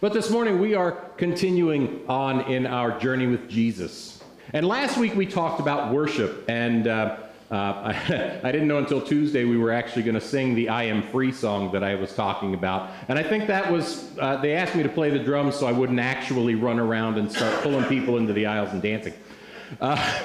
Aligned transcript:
But 0.00 0.12
this 0.12 0.30
morning 0.30 0.60
we 0.60 0.74
are 0.74 0.92
continuing 1.16 2.04
on 2.08 2.42
in 2.42 2.66
our 2.66 3.00
journey 3.00 3.26
with 3.26 3.48
Jesus. 3.48 4.22
And 4.52 4.64
last 4.64 4.96
week 4.96 5.16
we 5.16 5.26
talked 5.26 5.58
about 5.58 5.92
worship, 5.92 6.44
and 6.48 6.86
uh, 6.86 7.16
uh, 7.50 7.54
I, 7.54 8.40
I, 8.44 8.52
didn't 8.52 8.68
know 8.68 8.78
until 8.78 9.02
Tuesday 9.02 9.44
we 9.44 9.56
were 9.56 9.72
actually 9.72 10.04
going 10.04 10.14
to 10.14 10.20
sing 10.20 10.54
the 10.54 10.68
I 10.68 10.84
Am 10.84 11.02
Free 11.02 11.32
song 11.32 11.72
that 11.72 11.82
I 11.82 11.96
was 11.96 12.14
talking 12.14 12.54
about. 12.54 12.90
And 13.08 13.18
I 13.18 13.24
think 13.24 13.48
that 13.48 13.72
was, 13.72 14.16
uh, 14.20 14.36
they 14.36 14.54
asked 14.54 14.76
me 14.76 14.84
to 14.84 14.88
play 14.88 15.10
the 15.10 15.18
drums 15.18 15.56
so 15.56 15.66
I 15.66 15.72
wouldn't 15.72 15.98
actually 15.98 16.54
run 16.54 16.78
around 16.78 17.18
and 17.18 17.28
start 17.32 17.60
pulling 17.64 17.84
people 17.86 18.18
into 18.18 18.32
the 18.32 18.46
aisles 18.46 18.70
and 18.70 18.80
dancing. 18.80 19.14
Uh, 19.80 20.20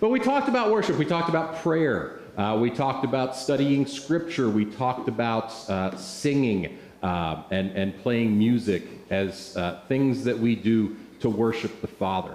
but 0.00 0.08
we 0.08 0.18
talked 0.18 0.48
about 0.48 0.72
worship, 0.72 0.96
we 0.96 1.04
talked 1.04 1.28
about 1.28 1.56
prayer, 1.56 2.20
uh, 2.38 2.56
we 2.58 2.70
talked 2.70 3.04
about 3.04 3.36
studying 3.36 3.84
scripture, 3.84 4.48
we 4.48 4.64
talked 4.64 5.08
about 5.08 5.52
uh, 5.68 5.94
singing 5.94 6.78
uh, 7.02 7.42
and, 7.50 7.70
and 7.72 7.96
playing 8.02 8.38
music 8.38 8.84
as 9.10 9.56
uh, 9.56 9.80
things 9.88 10.24
that 10.24 10.38
we 10.38 10.54
do 10.54 10.96
to 11.20 11.30
worship 11.30 11.80
the 11.80 11.86
Father. 11.86 12.34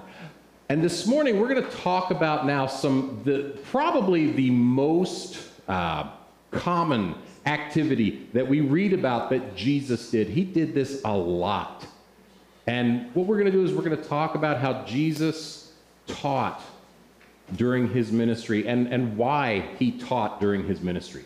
And 0.70 0.84
this 0.84 1.06
morning 1.06 1.40
we're 1.40 1.50
going 1.50 1.64
to 1.64 1.78
talk 1.78 2.12
about 2.12 2.46
now 2.46 2.68
some, 2.68 3.22
the, 3.24 3.58
probably 3.72 4.32
the 4.32 4.50
most 4.50 5.38
uh, 5.68 6.10
common 6.52 7.16
activity 7.46 8.28
that 8.34 8.48
we 8.48 8.62
read 8.62 8.94
about 8.94 9.30
that 9.30 9.56
Jesus 9.56 10.10
did. 10.10 10.30
He 10.30 10.44
did 10.44 10.74
this 10.74 11.02
a 11.04 11.16
lot. 11.16 11.86
And 12.68 13.14
what 13.14 13.26
we're 13.26 13.38
going 13.38 13.52
to 13.52 13.52
do 13.52 13.64
is 13.66 13.74
we're 13.74 13.84
going 13.84 13.98
to 13.98 14.04
talk 14.04 14.36
about 14.36 14.60
how 14.60 14.86
Jesus 14.86 15.74
taught 16.08 16.62
during 17.56 17.90
his 17.90 18.12
ministry 18.12 18.68
and, 18.68 18.88
and 18.88 19.18
why 19.18 19.66
he 19.78 19.92
taught 19.92 20.40
during 20.40 20.66
his 20.66 20.82
ministry. 20.82 21.26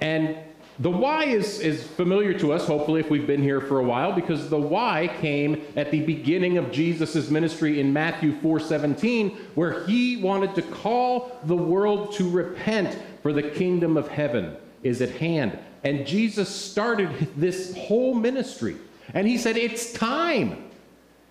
And 0.00 0.36
the 0.80 0.90
why 0.90 1.24
is, 1.24 1.58
is 1.58 1.84
familiar 1.84 2.32
to 2.38 2.52
us, 2.52 2.66
hopefully, 2.66 3.00
if 3.00 3.10
we've 3.10 3.26
been 3.26 3.42
here 3.42 3.60
for 3.60 3.80
a 3.80 3.84
while, 3.84 4.12
because 4.12 4.48
the 4.48 4.58
why 4.58 5.10
came 5.20 5.62
at 5.74 5.90
the 5.90 6.02
beginning 6.02 6.56
of 6.56 6.70
Jesus' 6.70 7.30
ministry 7.30 7.80
in 7.80 7.92
Matthew 7.92 8.32
4:17, 8.40 9.36
where 9.56 9.84
he 9.86 10.18
wanted 10.18 10.54
to 10.54 10.62
call 10.62 11.36
the 11.44 11.56
world 11.56 12.12
to 12.12 12.30
repent, 12.30 12.96
for 13.22 13.32
the 13.32 13.42
kingdom 13.42 13.96
of 13.96 14.06
heaven 14.08 14.56
is 14.84 15.02
at 15.02 15.10
hand. 15.10 15.58
And 15.82 16.06
Jesus 16.06 16.48
started 16.48 17.10
this 17.36 17.76
whole 17.76 18.14
ministry. 18.14 18.76
And 19.14 19.26
he 19.26 19.36
said, 19.36 19.56
It's 19.56 19.92
time. 19.92 20.64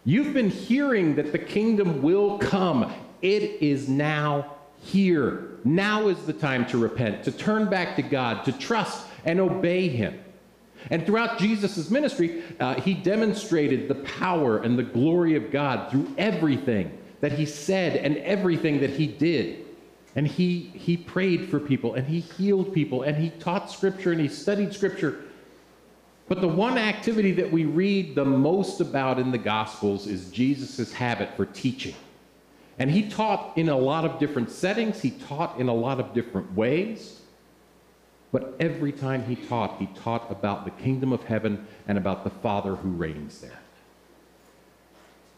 You've 0.03 0.33
been 0.33 0.49
hearing 0.49 1.15
that 1.15 1.31
the 1.31 1.39
kingdom 1.39 2.01
will 2.01 2.37
come. 2.37 2.93
It 3.21 3.61
is 3.61 3.89
now 3.89 4.55
here. 4.79 5.49
Now 5.63 6.07
is 6.07 6.25
the 6.25 6.33
time 6.33 6.65
to 6.67 6.77
repent, 6.77 7.23
to 7.23 7.31
turn 7.31 7.69
back 7.69 7.95
to 7.97 8.01
God, 8.01 8.45
to 8.45 8.51
trust 8.51 9.06
and 9.25 9.39
obey 9.39 9.87
him. 9.87 10.19
And 10.89 11.05
throughout 11.05 11.39
Jesus' 11.39 11.89
ministry, 11.89 12.43
uh, 12.59 12.75
he 12.75 12.93
demonstrated 12.93 13.87
the 13.87 13.95
power 13.95 14.59
and 14.59 14.77
the 14.77 14.83
glory 14.83 15.35
of 15.35 15.51
God 15.51 15.91
through 15.91 16.13
everything 16.17 16.97
that 17.19 17.31
he 17.31 17.45
said 17.45 17.95
and 17.97 18.17
everything 18.17 18.79
that 18.81 18.91
he 18.91 19.07
did. 19.07 19.65
And 20.15 20.27
he, 20.27 20.71
he 20.73 20.97
prayed 20.97 21.49
for 21.49 21.59
people 21.59 21.95
and 21.95 22.07
he 22.07 22.19
healed 22.19 22.73
people 22.73 23.03
and 23.03 23.17
he 23.17 23.29
taught 23.31 23.71
scripture 23.71 24.11
and 24.11 24.21
he 24.21 24.27
studied 24.27 24.73
scripture. 24.73 25.23
But 26.27 26.41
the 26.41 26.47
one 26.47 26.77
activity 26.77 27.31
that 27.33 27.51
we 27.51 27.65
read 27.65 28.15
the 28.15 28.25
most 28.25 28.81
about 28.81 29.19
in 29.19 29.31
the 29.31 29.37
Gospels 29.37 30.07
is 30.07 30.29
Jesus' 30.29 30.91
habit 30.91 31.29
for 31.37 31.45
teaching. 31.45 31.95
And 32.79 32.91
he 32.91 33.09
taught 33.09 33.57
in 33.57 33.69
a 33.69 33.77
lot 33.77 34.05
of 34.05 34.19
different 34.19 34.51
settings, 34.51 35.01
he 35.01 35.11
taught 35.11 35.59
in 35.59 35.67
a 35.67 35.73
lot 35.73 35.99
of 35.99 36.13
different 36.13 36.53
ways. 36.53 37.21
But 38.31 38.55
every 38.59 38.91
time 38.91 39.23
he 39.25 39.35
taught, 39.35 39.77
he 39.79 39.87
taught 39.87 40.29
about 40.29 40.65
the 40.65 40.71
kingdom 40.71 41.13
of 41.13 41.23
heaven 41.23 41.65
and 41.87 41.97
about 41.97 42.23
the 42.23 42.29
Father 42.29 42.75
who 42.75 42.89
reigns 42.89 43.39
there. 43.39 43.59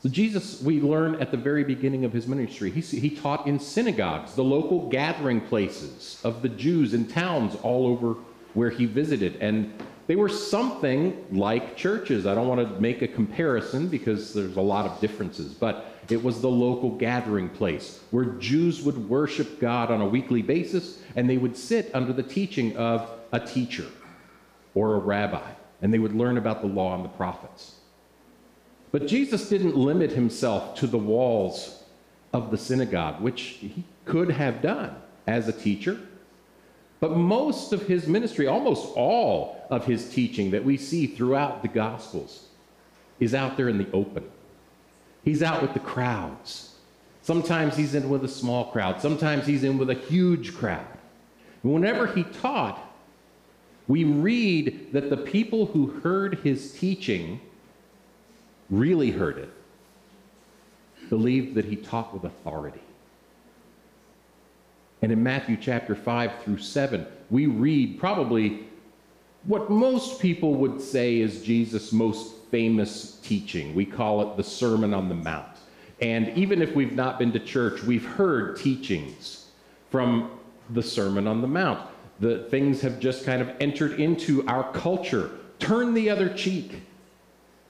So, 0.01 0.07
Jesus, 0.07 0.61
we 0.61 0.79
learn 0.79 1.15
at 1.15 1.29
the 1.29 1.37
very 1.37 1.65
beginning 1.65 2.05
of 2.05 2.13
his 2.13 2.25
ministry, 2.25 2.71
he, 2.71 2.79
he 2.79 3.09
taught 3.09 3.45
in 3.45 3.59
synagogues, 3.59 4.33
the 4.33 4.43
local 4.43 4.87
gathering 4.87 5.41
places 5.41 6.21
of 6.23 6.41
the 6.41 6.47
Jews 6.47 6.93
in 6.93 7.05
towns 7.05 7.55
all 7.63 7.85
over 7.85 8.15
where 8.53 8.69
he 8.69 8.85
visited. 8.85 9.35
And 9.41 9.73
they 10.09 10.15
were 10.15 10.27
something 10.27 11.23
like 11.31 11.77
churches. 11.77 12.25
I 12.25 12.33
don't 12.33 12.47
want 12.47 12.67
to 12.67 12.81
make 12.81 13.03
a 13.03 13.07
comparison 13.07 13.87
because 13.87 14.33
there's 14.33 14.57
a 14.57 14.61
lot 14.61 14.87
of 14.87 14.99
differences, 14.99 15.53
but 15.53 15.85
it 16.09 16.23
was 16.23 16.41
the 16.41 16.49
local 16.49 16.89
gathering 16.97 17.47
place 17.47 17.99
where 18.09 18.25
Jews 18.25 18.81
would 18.81 19.07
worship 19.07 19.59
God 19.59 19.91
on 19.91 20.01
a 20.01 20.07
weekly 20.07 20.41
basis 20.41 21.03
and 21.15 21.29
they 21.29 21.37
would 21.37 21.55
sit 21.55 21.91
under 21.93 22.11
the 22.11 22.23
teaching 22.23 22.75
of 22.75 23.07
a 23.31 23.39
teacher 23.39 23.85
or 24.73 24.95
a 24.95 24.97
rabbi 24.97 25.47
and 25.83 25.93
they 25.93 25.99
would 25.99 26.15
learn 26.15 26.39
about 26.39 26.61
the 26.61 26.67
law 26.67 26.95
and 26.95 27.05
the 27.05 27.09
prophets. 27.09 27.75
But 28.91 29.05
Jesus 29.05 29.47
didn't 29.47 29.77
limit 29.77 30.09
himself 30.09 30.73
to 30.79 30.87
the 30.87 30.97
walls 30.97 31.83
of 32.33 32.49
the 32.49 32.57
synagogue, 32.57 33.21
which 33.21 33.41
he 33.41 33.83
could 34.05 34.31
have 34.31 34.63
done 34.63 34.95
as 35.27 35.47
a 35.47 35.53
teacher 35.53 35.99
but 36.99 37.15
most 37.15 37.71
of 37.71 37.83
his 37.83 38.07
ministry, 38.07 38.47
almost 38.47 38.91
all 38.95 39.65
of 39.69 39.85
his 39.85 40.09
teaching 40.13 40.51
that 40.51 40.63
we 40.63 40.77
see 40.77 41.07
throughout 41.07 41.61
the 41.61 41.67
Gospels, 41.67 42.47
is 43.19 43.33
out 43.33 43.57
there 43.57 43.69
in 43.69 43.77
the 43.77 43.91
open. 43.93 44.23
He's 45.23 45.43
out 45.43 45.61
with 45.61 45.73
the 45.73 45.79
crowds. 45.79 46.75
Sometimes 47.21 47.75
he's 47.77 47.95
in 47.95 48.09
with 48.09 48.23
a 48.23 48.29
small 48.29 48.65
crowd, 48.71 49.01
sometimes 49.01 49.45
he's 49.45 49.63
in 49.63 49.77
with 49.77 49.89
a 49.89 49.95
huge 49.95 50.55
crowd. 50.55 50.85
Whenever 51.61 52.07
he 52.07 52.23
taught, 52.23 52.79
we 53.87 54.03
read 54.03 54.93
that 54.93 55.09
the 55.09 55.17
people 55.17 55.65
who 55.67 55.87
heard 55.87 56.39
his 56.39 56.73
teaching 56.73 57.41
really 58.69 59.11
heard 59.11 59.37
it, 59.37 59.49
believed 61.09 61.55
that 61.55 61.65
he 61.65 61.75
taught 61.75 62.13
with 62.13 62.23
authority. 62.23 62.81
And 65.01 65.11
in 65.11 65.23
Matthew 65.23 65.57
chapter 65.59 65.95
5 65.95 66.43
through 66.43 66.57
7, 66.57 67.05
we 67.29 67.45
read 67.45 67.99
probably 67.99 68.65
what 69.45 69.69
most 69.69 70.19
people 70.19 70.55
would 70.55 70.81
say 70.81 71.19
is 71.19 71.43
Jesus' 71.43 71.93
most 71.93 72.35
famous 72.51 73.19
teaching. 73.23 73.73
We 73.73 73.85
call 73.85 74.21
it 74.21 74.35
the 74.37 74.43
Sermon 74.43 74.93
on 74.93 75.07
the 75.07 75.15
Mount. 75.15 75.47
And 76.01 76.29
even 76.37 76.61
if 76.61 76.75
we've 76.75 76.93
not 76.93 77.19
been 77.19 77.31
to 77.33 77.39
church, 77.39 77.83
we've 77.83 78.05
heard 78.05 78.57
teachings 78.57 79.45
from 79.89 80.31
the 80.71 80.83
Sermon 80.83 81.27
on 81.27 81.41
the 81.41 81.47
Mount. 81.47 81.87
The 82.19 82.43
things 82.49 82.81
have 82.81 82.99
just 82.99 83.25
kind 83.25 83.41
of 83.41 83.51
entered 83.59 83.99
into 83.99 84.45
our 84.47 84.71
culture. 84.73 85.31
Turn 85.59 85.93
the 85.93 86.09
other 86.09 86.29
cheek 86.33 86.81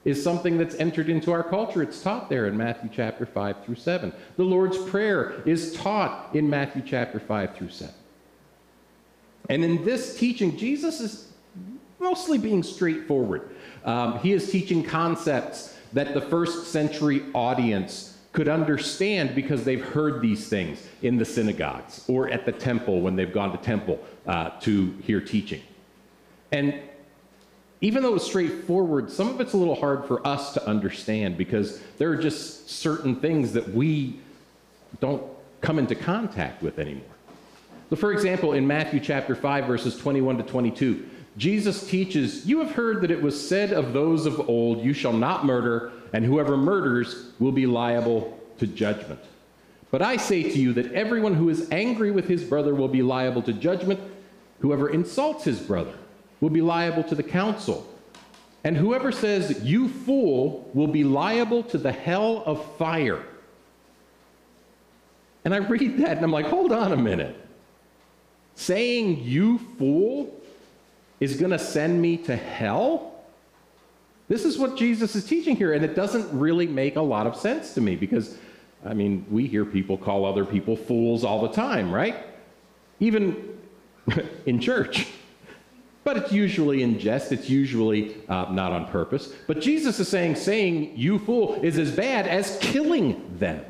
is 0.04 0.22
something 0.22 0.56
that's 0.56 0.74
entered 0.76 1.08
into 1.08 1.30
our 1.32 1.42
culture. 1.42 1.82
It's 1.82 2.02
taught 2.02 2.30
there 2.30 2.46
in 2.46 2.56
Matthew 2.56 2.88
chapter 2.92 3.26
5 3.26 3.64
through 3.64 3.74
7. 3.74 4.12
The 4.36 4.44
Lord's 4.44 4.78
Prayer 4.78 5.42
is 5.44 5.74
taught 5.74 6.34
in 6.34 6.48
Matthew 6.48 6.82
chapter 6.84 7.20
5 7.20 7.54
through 7.54 7.68
7. 7.70 7.94
And 9.50 9.64
in 9.64 9.84
this 9.84 10.16
teaching, 10.18 10.56
Jesus 10.56 11.00
is 11.00 11.28
mostly 11.98 12.38
being 12.38 12.62
straightforward. 12.62 13.50
Um, 13.84 14.18
he 14.20 14.32
is 14.32 14.50
teaching 14.50 14.82
concepts 14.82 15.76
that 15.92 16.14
the 16.14 16.20
first 16.20 16.68
century 16.68 17.24
audience 17.34 18.18
could 18.32 18.48
understand 18.48 19.34
because 19.34 19.64
they've 19.64 19.84
heard 19.84 20.22
these 20.22 20.48
things 20.48 20.86
in 21.02 21.18
the 21.18 21.24
synagogues 21.24 22.04
or 22.08 22.30
at 22.30 22.46
the 22.46 22.52
temple 22.52 23.00
when 23.00 23.16
they've 23.16 23.32
gone 23.32 23.50
to 23.50 23.58
temple 23.58 23.98
uh, 24.26 24.50
to 24.60 24.92
hear 25.02 25.20
teaching. 25.20 25.60
And 26.52 26.80
even 27.80 28.02
though 28.02 28.14
it's 28.14 28.26
straightforward, 28.26 29.10
some 29.10 29.28
of 29.28 29.40
it's 29.40 29.54
a 29.54 29.56
little 29.56 29.74
hard 29.74 30.04
for 30.04 30.26
us 30.26 30.52
to 30.54 30.66
understand 30.66 31.38
because 31.38 31.80
there 31.96 32.10
are 32.10 32.16
just 32.16 32.68
certain 32.68 33.16
things 33.16 33.52
that 33.54 33.68
we 33.70 34.20
don't 35.00 35.22
come 35.62 35.78
into 35.78 35.94
contact 35.94 36.62
with 36.62 36.78
anymore. 36.78 37.04
So, 37.88 37.96
for 37.96 38.12
example, 38.12 38.52
in 38.52 38.66
Matthew 38.66 39.00
chapter 39.00 39.34
5, 39.34 39.64
verses 39.64 39.96
21 39.96 40.36
to 40.38 40.42
22, 40.42 41.08
Jesus 41.38 41.88
teaches, 41.88 42.46
You 42.46 42.60
have 42.60 42.72
heard 42.72 43.00
that 43.00 43.10
it 43.10 43.22
was 43.22 43.48
said 43.48 43.72
of 43.72 43.92
those 43.92 44.26
of 44.26 44.48
old, 44.48 44.84
You 44.84 44.92
shall 44.92 45.12
not 45.12 45.46
murder, 45.46 45.90
and 46.12 46.24
whoever 46.24 46.56
murders 46.56 47.30
will 47.38 47.52
be 47.52 47.66
liable 47.66 48.38
to 48.58 48.66
judgment. 48.66 49.20
But 49.90 50.02
I 50.02 50.18
say 50.18 50.42
to 50.42 50.58
you 50.58 50.72
that 50.74 50.92
everyone 50.92 51.34
who 51.34 51.48
is 51.48 51.68
angry 51.72 52.10
with 52.10 52.28
his 52.28 52.44
brother 52.44 52.74
will 52.74 52.88
be 52.88 53.02
liable 53.02 53.42
to 53.42 53.52
judgment. 53.52 54.00
Whoever 54.60 54.90
insults 54.90 55.44
his 55.44 55.58
brother 55.58 55.94
will 56.40 56.50
be 56.50 56.62
liable 56.62 57.02
to 57.04 57.14
the 57.14 57.22
council. 57.22 57.86
And 58.64 58.76
whoever 58.76 59.12
says, 59.12 59.62
You 59.62 59.88
fool, 59.88 60.70
will 60.74 60.86
be 60.86 61.04
liable 61.04 61.62
to 61.64 61.78
the 61.78 61.92
hell 61.92 62.42
of 62.44 62.64
fire. 62.76 63.24
And 65.44 65.54
I 65.54 65.58
read 65.58 65.98
that 65.98 66.16
and 66.16 66.24
I'm 66.24 66.32
like, 66.32 66.46
Hold 66.46 66.72
on 66.72 66.92
a 66.92 66.96
minute. 66.96 67.36
Saying, 68.54 69.22
You 69.22 69.58
fool, 69.78 70.34
is 71.20 71.36
going 71.36 71.52
to 71.52 71.58
send 71.58 72.00
me 72.00 72.16
to 72.18 72.36
hell? 72.36 73.10
This 74.28 74.44
is 74.44 74.58
what 74.58 74.76
Jesus 74.76 75.16
is 75.16 75.24
teaching 75.24 75.56
here, 75.56 75.72
and 75.72 75.84
it 75.84 75.96
doesn't 75.96 76.38
really 76.38 76.66
make 76.66 76.94
a 76.94 77.00
lot 77.00 77.26
of 77.26 77.34
sense 77.34 77.74
to 77.74 77.80
me 77.80 77.96
because, 77.96 78.38
I 78.84 78.94
mean, 78.94 79.26
we 79.28 79.48
hear 79.48 79.64
people 79.64 79.98
call 79.98 80.24
other 80.24 80.44
people 80.44 80.76
fools 80.76 81.24
all 81.24 81.42
the 81.42 81.52
time, 81.52 81.92
right? 81.92 82.16
Even 83.00 83.58
in 84.46 84.60
church. 84.60 85.08
But 86.10 86.24
it's 86.24 86.32
usually 86.32 86.82
in 86.82 86.98
jest, 86.98 87.30
it's 87.30 87.48
usually 87.48 88.16
uh, 88.28 88.46
not 88.50 88.72
on 88.72 88.88
purpose. 88.88 89.32
But 89.46 89.60
Jesus 89.60 90.00
is 90.00 90.08
saying, 90.08 90.34
saying, 90.34 90.94
you 90.96 91.20
fool, 91.20 91.54
is 91.62 91.78
as 91.78 91.92
bad 91.92 92.26
as 92.26 92.58
killing 92.60 93.36
them. 93.38 93.64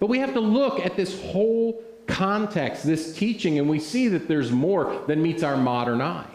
But 0.00 0.08
we 0.08 0.18
have 0.18 0.34
to 0.34 0.40
look 0.40 0.84
at 0.84 0.94
this 0.94 1.18
whole 1.22 1.82
context, 2.06 2.84
this 2.84 3.16
teaching, 3.16 3.58
and 3.58 3.70
we 3.70 3.78
see 3.78 4.08
that 4.08 4.28
there's 4.28 4.50
more 4.50 5.02
than 5.06 5.22
meets 5.22 5.42
our 5.42 5.56
modern 5.56 6.02
eye. 6.02 6.28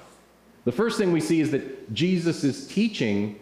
The 0.66 0.72
first 0.72 0.98
thing 0.98 1.12
we 1.12 1.22
see 1.22 1.40
is 1.40 1.52
that 1.52 1.94
Jesus 1.94 2.44
is 2.44 2.66
teaching 2.68 3.40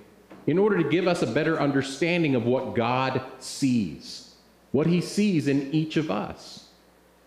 in 0.48 0.58
order 0.58 0.84
to 0.84 0.90
give 0.90 1.08
us 1.08 1.22
a 1.22 1.28
better 1.28 1.62
understanding 1.62 2.36
of 2.36 2.44
what 2.44 2.76
God 2.76 3.22
sees, 3.40 4.36
what 4.74 4.86
he 4.86 5.00
sees 5.00 5.48
in 5.48 5.74
each 5.74 5.96
of 5.96 6.12
us. 6.12 6.68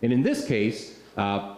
And 0.03 0.13
in 0.13 0.21
this 0.21 0.45
case, 0.45 0.95
uh, 1.17 1.55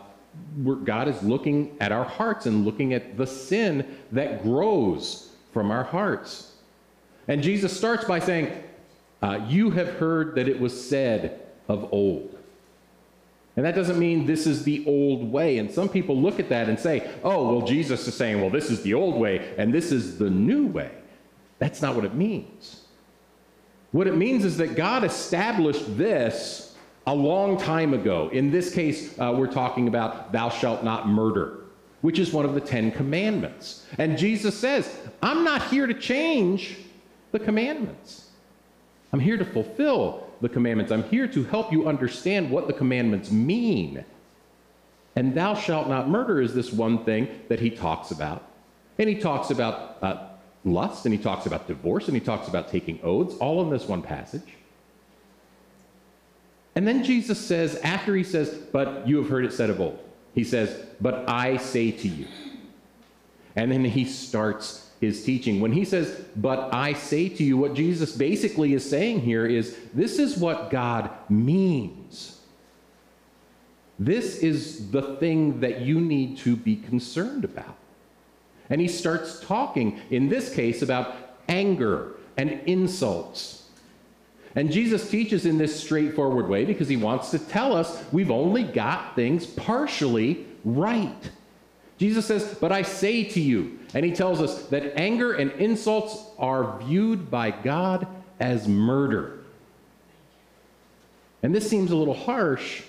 God 0.84 1.08
is 1.08 1.22
looking 1.24 1.76
at 1.80 1.92
our 1.92 2.04
hearts 2.04 2.46
and 2.46 2.66
looking 2.66 2.94
at 2.94 3.18
the 3.18 3.28
sin 3.28 3.98
that 4.12 4.44
grows 4.44 5.30
from 5.54 5.72
our 5.72 5.84
hearts. 5.84 6.54
And 7.28 7.42
Jesus 7.42 7.76
starts 7.76 8.06
by 8.06 8.20
saying, 8.20 8.64
uh, 9.22 9.46
You 9.48 9.72
have 9.72 9.90
heard 9.96 10.36
that 10.36 10.48
it 10.48 10.60
was 10.60 10.90
said 10.90 11.42
of 11.68 11.92
old. 11.94 12.38
And 13.56 13.66
that 13.66 13.76
doesn't 13.76 14.00
mean 14.00 14.26
this 14.26 14.48
is 14.48 14.64
the 14.64 14.84
old 14.88 15.30
way. 15.30 15.58
And 15.58 15.70
some 15.70 15.90
people 15.90 16.20
look 16.20 16.40
at 16.40 16.50
that 16.50 16.70
and 16.70 16.80
say, 16.80 17.10
oh, 17.24 17.58
well, 17.58 17.68
Jesus 17.68 18.08
is 18.08 18.16
saying, 18.16 18.40
well, 18.40 18.50
this 18.50 18.70
is 18.70 18.82
the 18.82 18.94
old 18.94 19.16
way 19.16 19.54
and 19.58 19.74
this 19.74 19.92
is 19.92 20.18
the 20.18 20.30
new 20.30 20.68
way. 20.68 20.92
That's 21.60 21.82
not 21.82 21.96
what 21.96 22.06
it 22.06 22.16
means. 22.16 22.86
What 23.92 24.08
it 24.08 24.16
means 24.16 24.46
is 24.46 24.58
that 24.58 24.76
God 24.76 25.04
established 25.04 25.98
this 25.98 26.71
a 27.08 27.14
long 27.14 27.58
time 27.58 27.94
ago. 27.94 28.30
In 28.32 28.52
this 28.52 28.74
case, 28.74 29.18
uh, 29.20 29.34
we're 29.36 29.52
talking 29.52 29.88
about 29.88 30.32
thou 30.32 30.50
shalt 30.50 30.84
not 30.84 31.08
murder, 31.08 31.66
which 32.02 32.20
is 32.20 32.32
one 32.32 32.46
of 32.46 32.54
the 32.54 32.62
Ten 32.62 32.92
Commandments. 32.92 33.86
And 33.98 34.18
Jesus 34.18 34.58
says, 34.58 34.96
I'm 35.22 35.44
not 35.44 35.68
here 35.70 35.88
to 35.88 35.94
change 35.94 36.78
the 37.32 37.40
commandments, 37.40 38.30
I'm 39.14 39.20
here 39.20 39.38
to 39.38 39.46
fulfill 39.46 40.28
the 40.42 40.50
commandments. 40.50 40.92
I'm 40.92 41.04
here 41.04 41.28
to 41.28 41.44
help 41.46 41.72
you 41.72 41.88
understand 41.88 42.50
what 42.50 42.68
the 42.68 42.74
commandments 42.74 43.32
mean. 43.32 44.04
And 45.16 45.36
thou 45.36 45.54
shalt 45.54 45.88
not 45.88 46.10
murder 46.10 46.42
is 46.42 46.54
this 46.54 46.72
one 46.72 47.06
thing 47.06 47.28
that 47.48 47.60
he 47.60 47.70
talks 47.70 48.12
about. 48.12 48.44
And 48.98 49.08
he 49.08 49.16
talks 49.16 49.52
about 49.52 49.98
uh, 50.02 50.28
lust, 50.66 51.06
and 51.06 51.14
he 51.14 51.22
talks 51.22 51.46
about 51.46 51.68
divorce, 51.68 52.08
and 52.08 52.16
he 52.16 52.22
talks 52.22 52.48
about 52.48 52.70
taking 52.70 53.00
oaths, 53.04 53.36
all 53.40 53.62
in 53.62 53.70
this 53.70 53.88
one 53.88 54.02
passage. 54.02 54.56
And 56.76 56.88
then 56.88 57.04
Jesus 57.04 57.40
says, 57.40 57.76
after 57.78 58.16
he 58.16 58.24
says, 58.24 58.50
But 58.50 59.08
you 59.08 59.18
have 59.18 59.30
heard 59.30 59.46
it 59.46 59.54
said 59.54 59.70
of 59.70 59.82
old, 59.82 60.00
he 60.34 60.44
says, 60.44 60.86
But 61.00 61.30
I 61.30 61.58
say 61.58 61.92
to 61.92 62.08
you. 62.08 62.28
And 63.56 63.72
then 63.72 63.84
he 63.84 64.06
starts 64.06 64.90
his 65.02 65.24
teaching. 65.26 65.60
When 65.60 65.74
he 65.74 65.84
says, 65.84 66.24
But 66.36 66.74
I 66.74 66.94
say 66.94 67.28
to 67.28 67.44
you, 67.44 67.58
what 67.58 67.74
Jesus 67.74 68.16
basically 68.16 68.74
is 68.74 68.88
saying 68.88 69.22
here 69.22 69.46
is 69.46 69.78
this 69.94 70.20
is 70.20 70.38
what 70.38 70.70
God 70.70 71.10
means. 71.30 72.40
This 74.00 74.38
is 74.38 74.90
the 74.92 75.18
thing 75.18 75.60
that 75.60 75.82
you 75.82 76.00
need 76.00 76.38
to 76.40 76.56
be 76.56 76.76
concerned 76.76 77.44
about. 77.44 77.76
And 78.70 78.80
he 78.80 78.88
starts 78.88 79.42
talking, 79.42 80.00
in 80.10 80.30
this 80.30 80.54
case, 80.54 80.82
about 80.82 81.14
anger 81.50 82.14
and 82.38 82.62
insults. 82.66 83.61
And 84.56 84.72
Jesus 84.72 85.10
teaches 85.10 85.46
in 85.46 85.58
this 85.58 85.78
straightforward 85.80 86.50
way 86.50 86.66
because 86.66 86.90
he 86.90 86.98
wants 86.98 87.32
to 87.32 87.40
tell 87.40 87.76
us 87.76 88.04
we've 88.12 88.32
only 88.32 88.64
got 88.64 89.16
things 89.16 89.46
partially 89.46 90.46
right. 90.66 91.32
Jesus 91.98 92.26
says, 92.26 92.58
But 92.60 92.72
I 92.72 92.82
say 92.82 93.24
to 93.24 93.40
you, 93.40 93.80
and 93.94 94.04
he 94.04 94.12
tells 94.12 94.42
us 94.42 94.64
that 94.68 94.98
anger 95.00 95.34
and 95.34 95.52
insults 95.52 96.18
are 96.38 96.80
viewed 96.80 97.30
by 97.30 97.52
God 97.52 98.08
as 98.40 98.68
murder. 98.68 99.40
And 101.44 101.56
this 101.56 101.70
seems 101.70 101.92
a 101.92 101.96
little 101.96 102.14
harsh, 102.14 102.84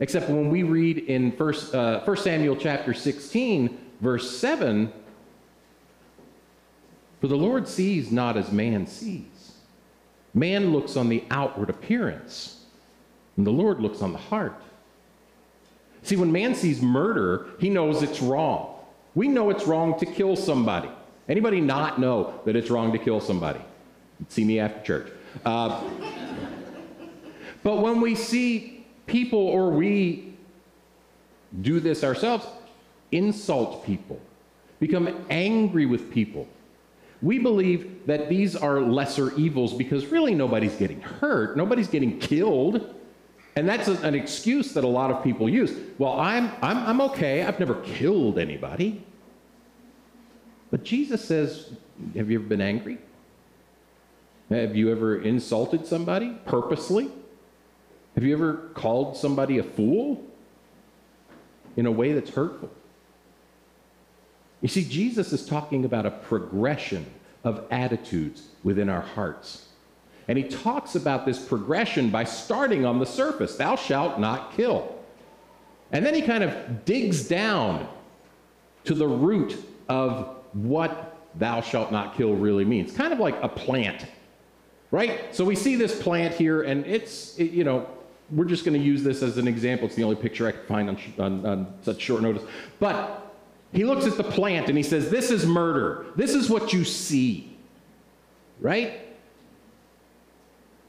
except 0.00 0.28
when 0.28 0.50
we 0.50 0.62
read 0.62 0.98
in 0.98 1.30
1, 1.32 1.54
uh, 1.72 2.04
1 2.04 2.16
Samuel 2.18 2.56
chapter 2.56 2.92
16, 2.92 3.78
verse 4.00 4.38
7 4.38 4.92
For 7.20 7.28
the 7.28 7.36
Lord 7.36 7.66
sees 7.66 8.10
not 8.12 8.36
as 8.36 8.52
man 8.52 8.86
sees. 8.86 9.31
Man 10.34 10.72
looks 10.72 10.96
on 10.96 11.08
the 11.08 11.24
outward 11.30 11.70
appearance, 11.70 12.64
and 13.36 13.46
the 13.46 13.50
Lord 13.50 13.80
looks 13.80 14.00
on 14.00 14.12
the 14.12 14.18
heart. 14.18 14.60
See, 16.02 16.16
when 16.16 16.32
man 16.32 16.54
sees 16.54 16.82
murder, 16.82 17.46
he 17.58 17.70
knows 17.70 18.02
it's 18.02 18.20
wrong. 18.20 18.74
We 19.14 19.28
know 19.28 19.50
it's 19.50 19.66
wrong 19.66 19.98
to 20.00 20.06
kill 20.06 20.36
somebody. 20.36 20.88
Anybody 21.28 21.60
not 21.60 22.00
know 22.00 22.40
that 22.44 22.56
it's 22.56 22.70
wrong 22.70 22.92
to 22.92 22.98
kill 22.98 23.20
somebody? 23.20 23.60
See 24.28 24.44
me 24.44 24.58
after 24.58 24.82
church. 24.82 25.12
Uh, 25.44 25.82
but 27.62 27.76
when 27.76 28.00
we 28.00 28.14
see 28.14 28.84
people 29.06 29.38
or 29.38 29.70
we 29.70 30.34
do 31.60 31.78
this 31.80 32.02
ourselves, 32.02 32.46
insult 33.12 33.84
people, 33.84 34.20
become 34.80 35.24
angry 35.30 35.86
with 35.86 36.10
people, 36.10 36.48
we 37.22 37.38
believe 37.38 38.06
that 38.06 38.28
these 38.28 38.56
are 38.56 38.80
lesser 38.80 39.34
evils 39.36 39.72
because 39.72 40.06
really 40.06 40.34
nobody's 40.34 40.74
getting 40.74 41.00
hurt, 41.00 41.56
nobody's 41.56 41.88
getting 41.88 42.18
killed. 42.18 42.94
And 43.54 43.68
that's 43.68 43.86
a, 43.86 43.92
an 43.98 44.14
excuse 44.14 44.72
that 44.74 44.82
a 44.82 44.88
lot 44.88 45.10
of 45.10 45.22
people 45.22 45.48
use. 45.48 45.74
Well, 45.98 46.18
I'm, 46.18 46.50
I'm, 46.62 46.78
I'm 46.78 47.00
okay. 47.02 47.42
I've 47.42 47.60
never 47.60 47.74
killed 47.82 48.38
anybody. 48.38 49.04
But 50.70 50.84
Jesus 50.84 51.22
says, 51.22 51.70
Have 52.16 52.30
you 52.30 52.38
ever 52.38 52.48
been 52.48 52.62
angry? 52.62 52.98
Have 54.48 54.74
you 54.74 54.90
ever 54.90 55.20
insulted 55.20 55.86
somebody 55.86 56.36
purposely? 56.46 57.10
Have 58.14 58.24
you 58.24 58.34
ever 58.34 58.70
called 58.74 59.16
somebody 59.16 59.58
a 59.58 59.62
fool 59.62 60.24
in 61.76 61.86
a 61.86 61.92
way 61.92 62.12
that's 62.12 62.30
hurtful? 62.30 62.70
You 64.62 64.68
see, 64.68 64.84
Jesus 64.84 65.32
is 65.32 65.44
talking 65.44 65.84
about 65.84 66.06
a 66.06 66.10
progression 66.10 67.04
of 67.44 67.66
attitudes 67.70 68.48
within 68.62 68.88
our 68.88 69.00
hearts. 69.00 69.68
And 70.28 70.38
he 70.38 70.44
talks 70.44 70.94
about 70.94 71.26
this 71.26 71.44
progression 71.44 72.10
by 72.10 72.24
starting 72.24 72.86
on 72.86 72.98
the 73.00 73.06
surface 73.06 73.56
Thou 73.56 73.76
shalt 73.76 74.18
not 74.18 74.56
kill. 74.56 74.96
And 75.90 76.06
then 76.06 76.14
he 76.14 76.22
kind 76.22 76.42
of 76.42 76.84
digs 76.84 77.28
down 77.28 77.86
to 78.84 78.94
the 78.94 79.06
root 79.06 79.62
of 79.88 80.36
what 80.52 81.16
thou 81.34 81.60
shalt 81.60 81.92
not 81.92 82.16
kill 82.16 82.34
really 82.34 82.64
means. 82.64 82.92
Kind 82.92 83.12
of 83.12 83.18
like 83.18 83.36
a 83.42 83.48
plant, 83.48 84.06
right? 84.90 85.34
So 85.34 85.44
we 85.44 85.56
see 85.56 85.76
this 85.76 86.00
plant 86.00 86.34
here, 86.34 86.62
and 86.62 86.86
it's, 86.86 87.36
it, 87.36 87.50
you 87.50 87.64
know, 87.64 87.86
we're 88.30 88.44
just 88.44 88.64
going 88.64 88.78
to 88.78 88.84
use 88.84 89.02
this 89.02 89.22
as 89.22 89.36
an 89.38 89.48
example. 89.48 89.86
It's 89.86 89.96
the 89.96 90.04
only 90.04 90.16
picture 90.16 90.46
I 90.46 90.52
could 90.52 90.66
find 90.66 90.88
on, 90.88 90.98
on, 91.18 91.46
on 91.46 91.74
such 91.82 92.00
short 92.00 92.22
notice. 92.22 92.42
But 92.80 93.21
he 93.72 93.84
looks 93.84 94.06
at 94.06 94.16
the 94.16 94.24
plant 94.24 94.68
and 94.68 94.76
he 94.76 94.82
says, 94.82 95.10
This 95.10 95.30
is 95.30 95.46
murder. 95.46 96.06
This 96.14 96.34
is 96.34 96.50
what 96.50 96.72
you 96.72 96.84
see, 96.84 97.56
right? 98.60 99.00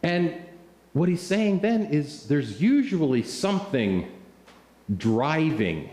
And 0.02 0.34
what 0.92 1.08
he's 1.08 1.22
saying 1.22 1.60
then 1.60 1.86
is 1.86 2.28
there's 2.28 2.62
usually 2.62 3.24
something 3.24 4.12
driving 4.98 5.90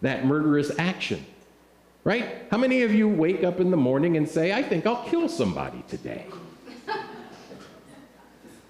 that 0.00 0.24
murderous 0.24 0.70
action. 0.78 1.24
Right? 2.02 2.46
How 2.50 2.56
many 2.56 2.82
of 2.82 2.94
you 2.94 3.08
wake 3.08 3.42
up 3.42 3.58
in 3.58 3.70
the 3.70 3.76
morning 3.76 4.16
and 4.16 4.28
say, 4.28 4.52
I 4.52 4.62
think 4.62 4.86
I'll 4.86 5.04
kill 5.04 5.28
somebody 5.28 5.82
today? 5.88 6.26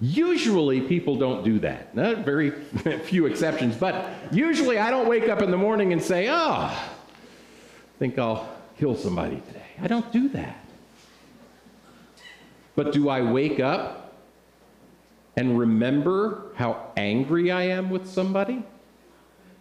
Usually 0.00 0.82
people 0.82 1.16
don't 1.16 1.42
do 1.42 1.58
that. 1.60 1.94
Not 1.94 2.18
very 2.18 2.50
few 3.04 3.26
exceptions, 3.26 3.76
but 3.76 4.10
usually 4.30 4.78
I 4.78 4.90
don't 4.90 5.08
wake 5.08 5.28
up 5.28 5.40
in 5.42 5.50
the 5.50 5.56
morning 5.56 5.92
and 5.92 6.02
say, 6.02 6.28
oh, 6.30 6.74
think 7.98 8.18
I'll 8.18 8.48
kill 8.78 8.94
somebody 8.94 9.42
today. 9.46 9.62
I 9.80 9.86
don't 9.86 10.10
do 10.12 10.28
that. 10.30 10.64
But 12.74 12.92
do 12.92 13.08
I 13.08 13.22
wake 13.22 13.58
up 13.58 14.12
and 15.36 15.58
remember 15.58 16.52
how 16.54 16.90
angry 16.96 17.50
I 17.50 17.62
am 17.62 17.90
with 17.90 18.06
somebody? 18.08 18.62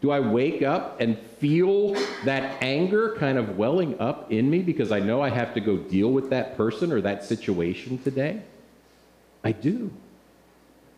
Do 0.01 0.11
I 0.11 0.19
wake 0.19 0.61
up 0.61 0.99
and 0.99 1.17
feel 1.17 1.93
that 2.25 2.61
anger 2.61 3.15
kind 3.17 3.37
of 3.37 3.57
welling 3.57 3.99
up 3.99 4.31
in 4.31 4.49
me 4.49 4.59
because 4.59 4.91
I 4.91 4.99
know 4.99 5.21
I 5.21 5.29
have 5.29 5.53
to 5.53 5.61
go 5.61 5.77
deal 5.77 6.11
with 6.11 6.29
that 6.29 6.57
person 6.57 6.91
or 6.91 7.01
that 7.01 7.23
situation 7.23 7.97
today? 7.99 8.41
I 9.43 9.51
do. 9.51 9.91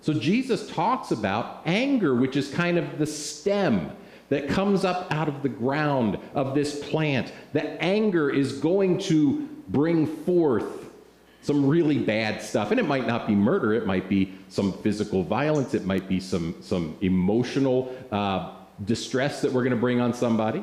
So 0.02 0.14
Jesus 0.14 0.70
talks 0.70 1.12
about 1.12 1.62
anger, 1.66 2.16
which 2.16 2.36
is 2.36 2.50
kind 2.50 2.78
of 2.78 2.98
the 2.98 3.06
stem 3.06 3.92
that 4.30 4.50
comes 4.50 4.84
up 4.84 5.12
out 5.12 5.28
of 5.28 5.42
the 5.42 5.50
ground 5.50 6.18
of 6.34 6.54
this 6.54 6.84
plant. 6.90 7.32
The 7.54 7.82
anger 7.82 8.30
is 8.30 8.54
going 8.54 9.00
to 9.00 9.48
bring 9.70 10.06
forth 10.08 10.88
some 11.42 11.66
really 11.66 11.98
bad 11.98 12.42
stuff. 12.42 12.72
And 12.72 12.80
it 12.80 12.86
might 12.86 13.08
not 13.08 13.26
be 13.26 13.34
murder, 13.34 13.74
it 13.74 13.86
might 13.86 14.10
be 14.10 14.34
some 14.50 14.74
physical 14.74 15.24
violence, 15.24 15.74
it 15.74 15.86
might 15.86 16.08
be 16.08 16.20
some, 16.20 16.56
some 16.62 16.98
emotional 17.02 17.96
uh, 18.12 18.54
distress 18.84 19.42
that 19.42 19.52
we're 19.52 19.64
going 19.64 19.72
to 19.72 19.80
bring 19.80 20.02
on 20.02 20.14
somebody. 20.14 20.62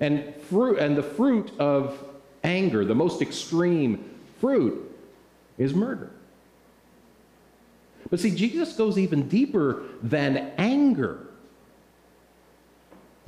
And 0.00 0.34
fruit 0.50 0.78
and 0.78 0.96
the 0.96 1.02
fruit 1.02 1.50
of 1.58 1.98
anger, 2.44 2.84
the 2.84 2.94
most 2.94 3.22
extreme 3.22 4.04
fruit 4.38 4.94
is 5.56 5.74
murder. 5.74 6.10
But 8.10 8.20
see, 8.20 8.34
Jesus 8.34 8.74
goes 8.74 8.98
even 8.98 9.28
deeper 9.28 9.82
than 10.02 10.52
anger. 10.58 11.27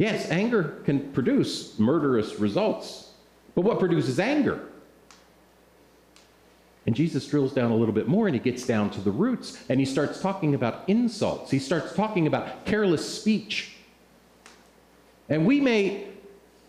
Yes, 0.01 0.31
anger 0.31 0.81
can 0.87 1.13
produce 1.13 1.79
murderous 1.79 2.41
results, 2.41 3.11
but 3.55 3.61
what 3.61 3.79
produces 3.79 4.19
anger? 4.19 4.67
And 6.87 6.97
Jesus 6.97 7.27
drills 7.27 7.53
down 7.53 7.71
a 7.71 7.77
little 7.77 7.93
bit 7.93 8.09
more 8.09 8.27
and 8.27 8.35
he 8.35 8.41
gets 8.41 8.67
down 8.67 8.89
to 8.93 9.01
the 9.03 9.11
roots 9.11 9.63
and 9.69 9.79
he 9.79 9.85
starts 9.85 10.19
talking 10.23 10.55
about 10.55 10.85
insults. 10.87 11.51
He 11.51 11.59
starts 11.59 11.95
talking 11.95 12.27
about 12.27 12.65
careless 12.65 13.07
speech. 13.07 13.73
And 15.29 15.45
we 15.45 15.61
may 15.61 16.07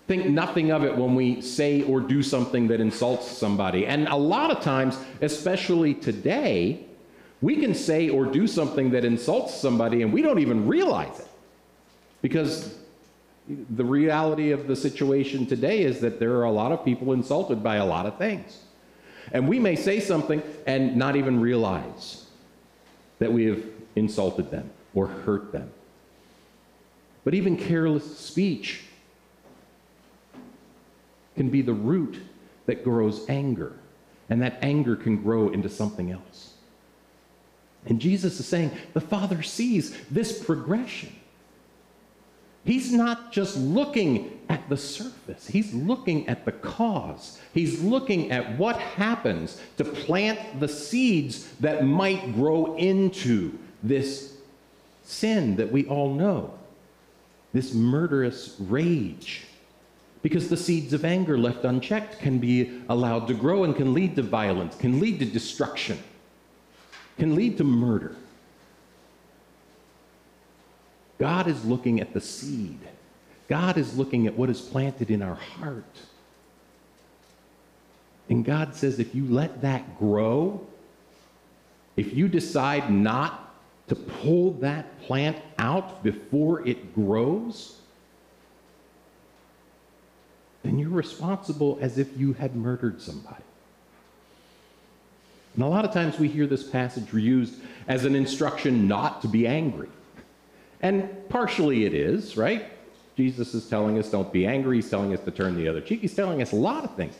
think 0.07 0.25
nothing 0.25 0.73
of 0.73 0.83
it 0.83 0.97
when 0.97 1.15
we 1.15 1.41
say 1.41 1.83
or 1.83 2.01
do 2.01 2.21
something 2.21 2.67
that 2.67 2.81
insults 2.81 3.31
somebody. 3.31 3.87
And 3.87 4.09
a 4.09 4.15
lot 4.17 4.51
of 4.51 4.61
times, 4.61 4.97
especially 5.21 5.93
today, 5.93 6.85
we 7.39 7.55
can 7.55 7.75
say 7.75 8.09
or 8.09 8.25
do 8.25 8.45
something 8.45 8.91
that 8.91 9.05
insults 9.05 9.53
somebody 9.53 10.01
and 10.01 10.11
we 10.11 10.21
don't 10.21 10.39
even 10.39 10.67
realize 10.67 11.17
it. 11.17 11.29
Because 12.21 12.80
the 13.47 13.85
reality 13.85 14.51
of 14.51 14.67
the 14.67 14.75
situation 14.75 15.45
today 15.45 15.81
is 15.81 15.99
that 16.01 16.19
there 16.19 16.35
are 16.35 16.43
a 16.43 16.51
lot 16.51 16.71
of 16.71 16.85
people 16.85 17.13
insulted 17.13 17.63
by 17.63 17.77
a 17.77 17.85
lot 17.85 18.05
of 18.05 18.17
things. 18.17 18.59
And 19.31 19.47
we 19.47 19.59
may 19.59 19.75
say 19.75 19.99
something 19.99 20.41
and 20.67 20.95
not 20.95 21.15
even 21.15 21.39
realize 21.39 22.25
that 23.19 23.31
we 23.31 23.45
have 23.45 23.63
insulted 23.95 24.51
them 24.51 24.69
or 24.93 25.07
hurt 25.07 25.51
them. 25.51 25.71
But 27.23 27.33
even 27.33 27.55
careless 27.57 28.17
speech 28.17 28.81
can 31.35 31.49
be 31.49 31.61
the 31.61 31.73
root 31.73 32.19
that 32.65 32.83
grows 32.83 33.27
anger, 33.29 33.73
and 34.29 34.41
that 34.41 34.57
anger 34.61 34.95
can 34.95 35.21
grow 35.21 35.49
into 35.49 35.69
something 35.69 36.11
else. 36.11 36.53
And 37.85 37.99
Jesus 37.99 38.39
is 38.39 38.45
saying 38.47 38.71
the 38.93 39.01
Father 39.01 39.41
sees 39.41 39.97
this 40.09 40.43
progression. 40.43 41.15
He's 42.63 42.91
not 42.91 43.31
just 43.31 43.57
looking 43.57 44.39
at 44.47 44.67
the 44.69 44.77
surface, 44.77 45.47
he's 45.47 45.73
looking 45.73 46.27
at 46.27 46.45
the 46.45 46.51
cause. 46.51 47.39
He's 47.53 47.81
looking 47.81 48.31
at 48.31 48.57
what 48.57 48.77
happens 48.77 49.59
to 49.77 49.83
plant 49.83 50.59
the 50.59 50.67
seeds 50.67 51.47
that 51.59 51.85
might 51.85 52.33
grow 52.33 52.75
into 52.75 53.57
this 53.81 54.37
sin 55.03 55.55
that 55.55 55.71
we 55.71 55.85
all 55.85 56.13
know, 56.13 56.53
this 57.53 57.73
murderous 57.73 58.55
rage. 58.59 59.43
Because 60.21 60.49
the 60.49 60.57
seeds 60.57 60.93
of 60.93 61.03
anger 61.03 61.37
left 61.37 61.65
unchecked 61.65 62.19
can 62.19 62.37
be 62.37 62.81
allowed 62.89 63.27
to 63.27 63.33
grow 63.33 63.63
and 63.63 63.75
can 63.75 63.93
lead 63.93 64.15
to 64.17 64.21
violence, 64.21 64.75
can 64.75 64.99
lead 64.99 65.17
to 65.19 65.25
destruction, 65.25 65.97
can 67.17 67.35
lead 67.35 67.57
to 67.57 67.63
murder. 67.63 68.15
God 71.21 71.47
is 71.47 71.63
looking 71.63 72.01
at 72.01 72.15
the 72.15 72.19
seed. 72.19 72.79
God 73.47 73.77
is 73.77 73.95
looking 73.95 74.25
at 74.25 74.35
what 74.35 74.49
is 74.49 74.59
planted 74.59 75.11
in 75.11 75.21
our 75.21 75.35
heart. 75.35 75.99
And 78.27 78.43
God 78.43 78.73
says, 78.73 78.97
if 78.97 79.13
you 79.13 79.27
let 79.27 79.61
that 79.61 79.99
grow, 79.99 80.65
if 81.95 82.15
you 82.15 82.27
decide 82.27 82.89
not 82.89 83.53
to 83.89 83.95
pull 83.95 84.53
that 84.61 84.99
plant 85.01 85.37
out 85.59 86.01
before 86.01 86.67
it 86.67 86.95
grows, 86.95 87.77
then 90.63 90.79
you're 90.79 90.89
responsible 90.89 91.77
as 91.81 91.99
if 91.99 92.17
you 92.17 92.33
had 92.33 92.55
murdered 92.55 92.99
somebody. 92.99 93.43
And 95.53 95.63
a 95.63 95.67
lot 95.67 95.85
of 95.85 95.93
times 95.93 96.17
we 96.17 96.29
hear 96.29 96.47
this 96.47 96.67
passage 96.67 97.13
used 97.13 97.61
as 97.87 98.05
an 98.05 98.15
instruction 98.15 98.87
not 98.87 99.21
to 99.21 99.27
be 99.27 99.45
angry. 99.45 99.89
And 100.81 101.29
partially 101.29 101.85
it 101.85 101.93
is, 101.93 102.35
right? 102.35 102.65
Jesus 103.15 103.53
is 103.53 103.67
telling 103.67 103.99
us 103.99 104.09
don't 104.09 104.31
be 104.33 104.45
angry. 104.47 104.77
He's 104.77 104.89
telling 104.89 105.13
us 105.13 105.23
to 105.25 105.31
turn 105.31 105.55
the 105.55 105.67
other 105.67 105.81
cheek. 105.81 106.01
He's 106.01 106.15
telling 106.15 106.41
us 106.41 106.51
a 106.51 106.55
lot 106.55 106.83
of 106.83 106.95
things. 106.95 107.15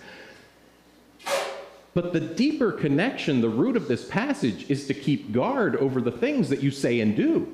But 1.94 2.14
the 2.14 2.22
deeper 2.22 2.72
connection, 2.72 3.42
the 3.42 3.50
root 3.50 3.76
of 3.76 3.88
this 3.88 4.06
passage, 4.06 4.70
is 4.70 4.88
to 4.88 4.94
keep 4.94 5.32
guard 5.32 5.76
over 5.76 6.02
the 6.02 6.12
things 6.12 6.50
that 6.50 6.64
you 6.64 6.72
say 6.72 7.02
and 7.02 7.16
do. 7.16 7.52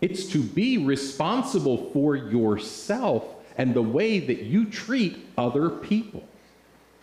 It's 0.00 0.26
to 0.26 0.42
be 0.42 0.78
responsible 0.78 1.90
for 1.92 2.14
yourself 2.14 3.24
and 3.56 3.74
the 3.74 3.82
way 3.82 4.20
that 4.20 4.42
you 4.42 4.66
treat 4.66 5.26
other 5.36 5.70
people. 5.70 6.22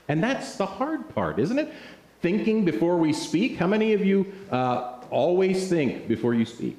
And 0.07 0.23
that's 0.23 0.55
the 0.55 0.65
hard 0.65 1.13
part, 1.13 1.39
isn't 1.39 1.57
it? 1.57 1.73
Thinking 2.21 2.63
before 2.63 2.97
we 2.97 3.11
speak. 3.11 3.57
How 3.57 3.67
many 3.67 3.93
of 3.93 4.05
you 4.05 4.31
uh, 4.51 5.01
always 5.09 5.67
think 5.67 6.07
before 6.07 6.33
you 6.33 6.45
speak? 6.45 6.77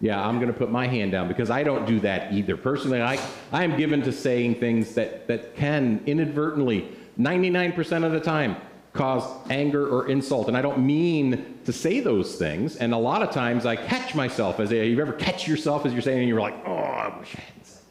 Yeah, 0.00 0.24
I'm 0.24 0.36
going 0.36 0.52
to 0.52 0.58
put 0.58 0.70
my 0.70 0.86
hand 0.86 1.12
down 1.12 1.26
because 1.26 1.50
I 1.50 1.62
don't 1.62 1.86
do 1.86 2.00
that 2.00 2.32
either. 2.32 2.56
Personally, 2.56 3.00
I, 3.00 3.18
I 3.50 3.64
am 3.64 3.76
given 3.78 4.02
to 4.02 4.12
saying 4.12 4.56
things 4.56 4.94
that, 4.94 5.26
that 5.28 5.56
can 5.56 6.02
inadvertently, 6.04 6.88
99% 7.18 8.04
of 8.04 8.12
the 8.12 8.20
time, 8.20 8.56
cause 8.92 9.24
anger 9.50 9.88
or 9.88 10.08
insult. 10.08 10.48
And 10.48 10.56
I 10.56 10.62
don't 10.62 10.84
mean 10.84 11.58
to 11.64 11.72
say 11.72 12.00
those 12.00 12.36
things. 12.36 12.76
And 12.76 12.92
a 12.92 12.98
lot 12.98 13.22
of 13.22 13.30
times 13.30 13.64
I 13.64 13.76
catch 13.76 14.14
myself 14.14 14.60
as 14.60 14.70
a, 14.70 14.86
you 14.86 15.00
ever 15.00 15.12
catch 15.12 15.48
yourself 15.48 15.86
as 15.86 15.92
you're 15.92 16.02
saying, 16.02 16.20
and 16.20 16.28
you're 16.28 16.40
like, 16.40 16.56
oh, 16.66 16.74
I 16.74 17.18
wish 17.18 17.34
I 17.34 17.40
hadn't 17.40 17.66
said. 17.66 17.82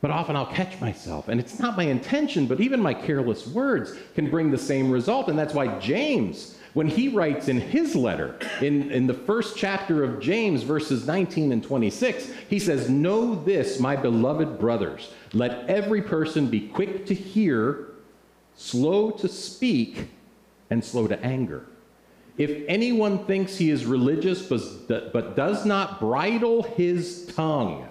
But 0.00 0.10
often 0.10 0.34
I'll 0.34 0.46
catch 0.46 0.80
myself. 0.80 1.28
And 1.28 1.40
it's 1.40 1.60
not 1.60 1.76
my 1.76 1.84
intention, 1.84 2.46
but 2.46 2.60
even 2.60 2.80
my 2.80 2.92
careless 2.92 3.46
words 3.46 3.94
can 4.14 4.30
bring 4.30 4.50
the 4.50 4.58
same 4.58 4.90
result. 4.90 5.28
And 5.28 5.38
that's 5.38 5.54
why 5.54 5.78
James 5.78 6.58
when 6.74 6.88
he 6.88 7.08
writes 7.08 7.48
in 7.48 7.60
his 7.60 7.94
letter, 7.94 8.36
in, 8.60 8.90
in 8.90 9.06
the 9.06 9.14
first 9.14 9.56
chapter 9.56 10.02
of 10.02 10.20
James, 10.20 10.64
verses 10.64 11.06
19 11.06 11.52
and 11.52 11.62
26, 11.62 12.30
he 12.50 12.58
says, 12.58 12.90
Know 12.90 13.36
this, 13.36 13.78
my 13.78 13.94
beloved 13.94 14.58
brothers, 14.58 15.12
let 15.32 15.68
every 15.70 16.02
person 16.02 16.48
be 16.48 16.68
quick 16.68 17.06
to 17.06 17.14
hear, 17.14 17.90
slow 18.56 19.12
to 19.12 19.28
speak, 19.28 20.08
and 20.68 20.84
slow 20.84 21.06
to 21.06 21.18
anger. 21.24 21.64
If 22.36 22.64
anyone 22.66 23.24
thinks 23.24 23.56
he 23.56 23.70
is 23.70 23.86
religious 23.86 24.42
but, 24.42 25.12
but 25.12 25.36
does 25.36 25.64
not 25.64 26.00
bridle 26.00 26.64
his 26.64 27.32
tongue, 27.36 27.88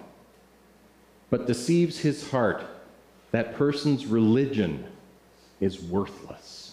but 1.30 1.46
deceives 1.46 1.98
his 1.98 2.30
heart, 2.30 2.62
that 3.30 3.56
person's 3.56 4.04
religion 4.04 4.84
is 5.60 5.80
worthless. 5.80 6.63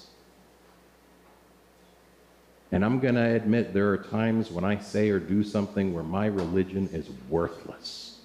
And 2.72 2.86
I'm 2.86 3.00
going 3.00 3.16
to 3.16 3.36
admit 3.36 3.74
there 3.74 3.90
are 3.90 3.98
times 3.98 4.50
when 4.50 4.64
I 4.64 4.78
say 4.78 5.10
or 5.10 5.20
do 5.20 5.44
something 5.44 5.94
where 5.94 6.04
my 6.04 6.28
religion 6.28 6.90
is 6.94 7.10
worthless, 7.30 8.20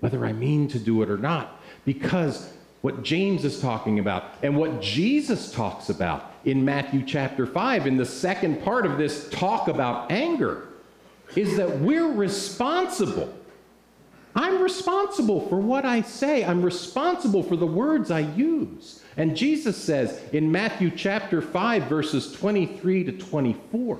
whether 0.00 0.24
I 0.24 0.32
mean 0.32 0.68
to 0.68 0.78
do 0.78 1.02
it 1.02 1.10
or 1.10 1.18
not, 1.18 1.60
because 1.84 2.52
what 2.82 3.02
James 3.02 3.44
is 3.44 3.60
talking 3.60 3.98
about 3.98 4.34
and 4.42 4.56
what 4.56 4.80
Jesus 4.80 5.50
talks 5.50 5.88
about 5.88 6.32
in 6.44 6.64
Matthew 6.64 7.04
chapter 7.04 7.44
5, 7.44 7.88
in 7.88 7.96
the 7.96 8.06
second 8.06 8.62
part 8.62 8.86
of 8.86 8.98
this 8.98 9.28
talk 9.30 9.66
about 9.66 10.12
anger, 10.12 10.68
is 11.34 11.56
that 11.56 11.80
we're 11.80 12.12
responsible. 12.12 13.34
I'm 14.36 14.62
responsible 14.62 15.48
for 15.48 15.58
what 15.58 15.84
I 15.84 16.02
say, 16.02 16.44
I'm 16.44 16.62
responsible 16.62 17.42
for 17.42 17.56
the 17.56 17.66
words 17.66 18.12
I 18.12 18.20
use. 18.20 19.02
And 19.16 19.36
Jesus 19.36 19.76
says 19.76 20.20
in 20.32 20.52
Matthew 20.52 20.90
chapter 20.90 21.40
5, 21.40 21.84
verses 21.84 22.32
23 22.32 23.04
to 23.04 23.12
24 23.12 23.98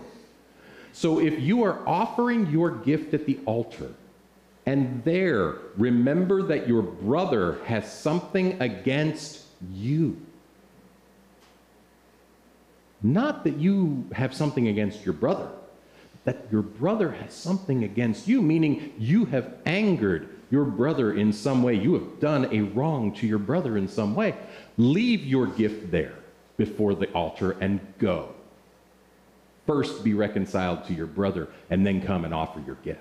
So 0.93 1.21
if 1.21 1.41
you 1.41 1.63
are 1.65 1.87
offering 1.89 2.51
your 2.51 2.71
gift 2.71 3.15
at 3.15 3.25
the 3.25 3.39
altar, 3.47 3.93
and 4.67 5.03
there 5.05 5.57
remember 5.77 6.43
that 6.43 6.69
your 6.69 6.83
brother 6.83 7.59
has 7.65 7.91
something 7.91 8.61
against 8.61 9.43
you, 9.73 10.21
not 13.03 13.45
that 13.45 13.57
you 13.57 14.07
have 14.13 14.35
something 14.35 14.69
against 14.69 15.05
your 15.05 15.15
brother, 15.15 15.49
that 16.25 16.47
your 16.51 16.63
brother 16.63 17.13
has 17.13 17.33
something 17.33 17.85
against 17.85 18.27
you, 18.27 18.43
meaning 18.43 18.93
you 18.99 19.27
have 19.27 19.55
angered 19.65 20.29
your 20.51 20.65
brother 20.65 21.13
in 21.15 21.33
some 21.33 21.63
way. 21.63 21.75
You 21.75 21.95
have 21.95 22.21
done 22.21 22.49
a 22.53 22.63
wrong 22.63 23.13
to 23.15 23.27
your 23.27 23.39
brother 23.39 23.77
in 23.77 23.89
some 23.89 24.15
way. 24.15 24.35
Leave 24.79 25.25
your 25.25 25.47
gift 25.47 25.91
there 25.91 26.15
before 26.57 26.95
the 26.95 27.11
altar 27.13 27.53
and 27.61 27.81
go. 27.99 28.35
First 29.67 30.05
be 30.05 30.15
reconciled 30.15 30.85
to 30.87 30.95
your 30.95 31.07
brother 31.07 31.49
and 31.71 31.87
then 31.87 32.01
come 32.01 32.25
and 32.25 32.33
offer 32.33 32.61
your 32.61 32.77
gift. 32.77 33.01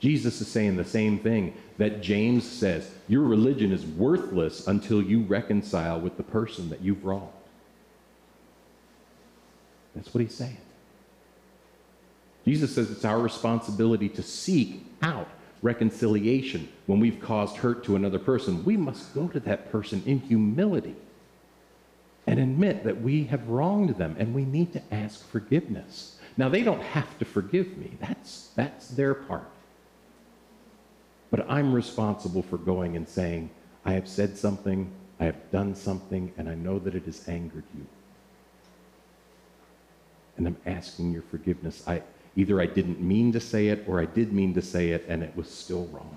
Jesus 0.00 0.40
is 0.40 0.48
saying 0.48 0.76
the 0.76 0.84
same 0.84 1.20
thing 1.20 1.54
that 1.78 2.02
James 2.02 2.44
says 2.44 2.90
your 3.06 3.22
religion 3.22 3.70
is 3.70 3.86
worthless 3.86 4.66
until 4.66 5.00
you 5.00 5.22
reconcile 5.22 6.00
with 6.00 6.16
the 6.16 6.24
person 6.24 6.70
that 6.70 6.80
you've 6.80 7.04
wronged. 7.04 7.28
That's 9.94 10.12
what 10.12 10.22
he's 10.22 10.34
saying. 10.34 10.56
Jesus 12.44 12.74
says 12.74 12.90
it's 12.90 13.04
our 13.04 13.20
responsibility 13.20 14.08
to 14.08 14.22
seek 14.22 14.84
out 15.02 15.28
reconciliation 15.62 16.68
when 16.86 17.00
we've 17.00 17.20
caused 17.20 17.56
hurt 17.56 17.84
to 17.84 17.96
another 17.96 18.18
person. 18.18 18.64
We 18.64 18.76
must 18.76 19.14
go 19.14 19.28
to 19.28 19.40
that 19.40 19.70
person 19.70 20.02
in 20.04 20.18
humility 20.18 20.96
and 22.26 22.38
admit 22.38 22.84
that 22.84 23.00
we 23.00 23.24
have 23.24 23.48
wronged 23.48 23.96
them 23.96 24.16
and 24.18 24.34
we 24.34 24.44
need 24.44 24.72
to 24.72 24.82
ask 24.92 25.26
forgiveness. 25.28 26.18
Now, 26.36 26.48
they 26.48 26.62
don't 26.62 26.82
have 26.82 27.18
to 27.18 27.24
forgive 27.24 27.76
me, 27.76 27.92
that's, 28.00 28.50
that's 28.56 28.88
their 28.88 29.14
part. 29.14 29.48
But 31.30 31.50
I'm 31.50 31.72
responsible 31.72 32.42
for 32.42 32.58
going 32.58 32.96
and 32.96 33.08
saying, 33.08 33.50
I 33.84 33.92
have 33.92 34.08
said 34.08 34.36
something, 34.36 34.90
I 35.18 35.24
have 35.24 35.50
done 35.50 35.74
something, 35.74 36.32
and 36.36 36.48
I 36.48 36.54
know 36.54 36.78
that 36.78 36.94
it 36.94 37.04
has 37.04 37.26
angered 37.28 37.64
you. 37.74 37.86
And 40.36 40.46
I'm 40.46 40.56
asking 40.66 41.12
your 41.12 41.22
forgiveness. 41.22 41.82
I, 41.86 42.02
either 42.36 42.60
I 42.60 42.66
didn't 42.66 43.00
mean 43.00 43.32
to 43.32 43.40
say 43.40 43.68
it 43.68 43.84
or 43.86 44.00
I 44.00 44.06
did 44.06 44.32
mean 44.32 44.54
to 44.54 44.62
say 44.62 44.90
it 44.90 45.04
and 45.08 45.22
it 45.22 45.36
was 45.36 45.48
still 45.50 45.86
wrong. 45.86 46.16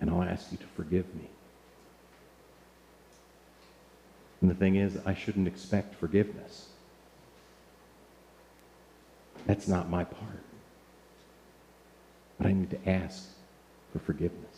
And 0.00 0.10
I'll 0.10 0.22
ask 0.22 0.52
you 0.52 0.58
to 0.58 0.66
forgive 0.76 1.12
me. 1.14 1.28
And 4.40 4.50
the 4.50 4.54
thing 4.54 4.76
is, 4.76 4.96
I 5.04 5.14
shouldn't 5.14 5.48
expect 5.48 5.96
forgiveness. 5.96 6.68
That's 9.46 9.66
not 9.66 9.90
my 9.90 10.04
part. 10.04 10.44
But 12.38 12.46
I 12.46 12.52
need 12.52 12.70
to 12.70 12.88
ask 12.88 13.28
for 13.92 13.98
forgiveness. 13.98 14.57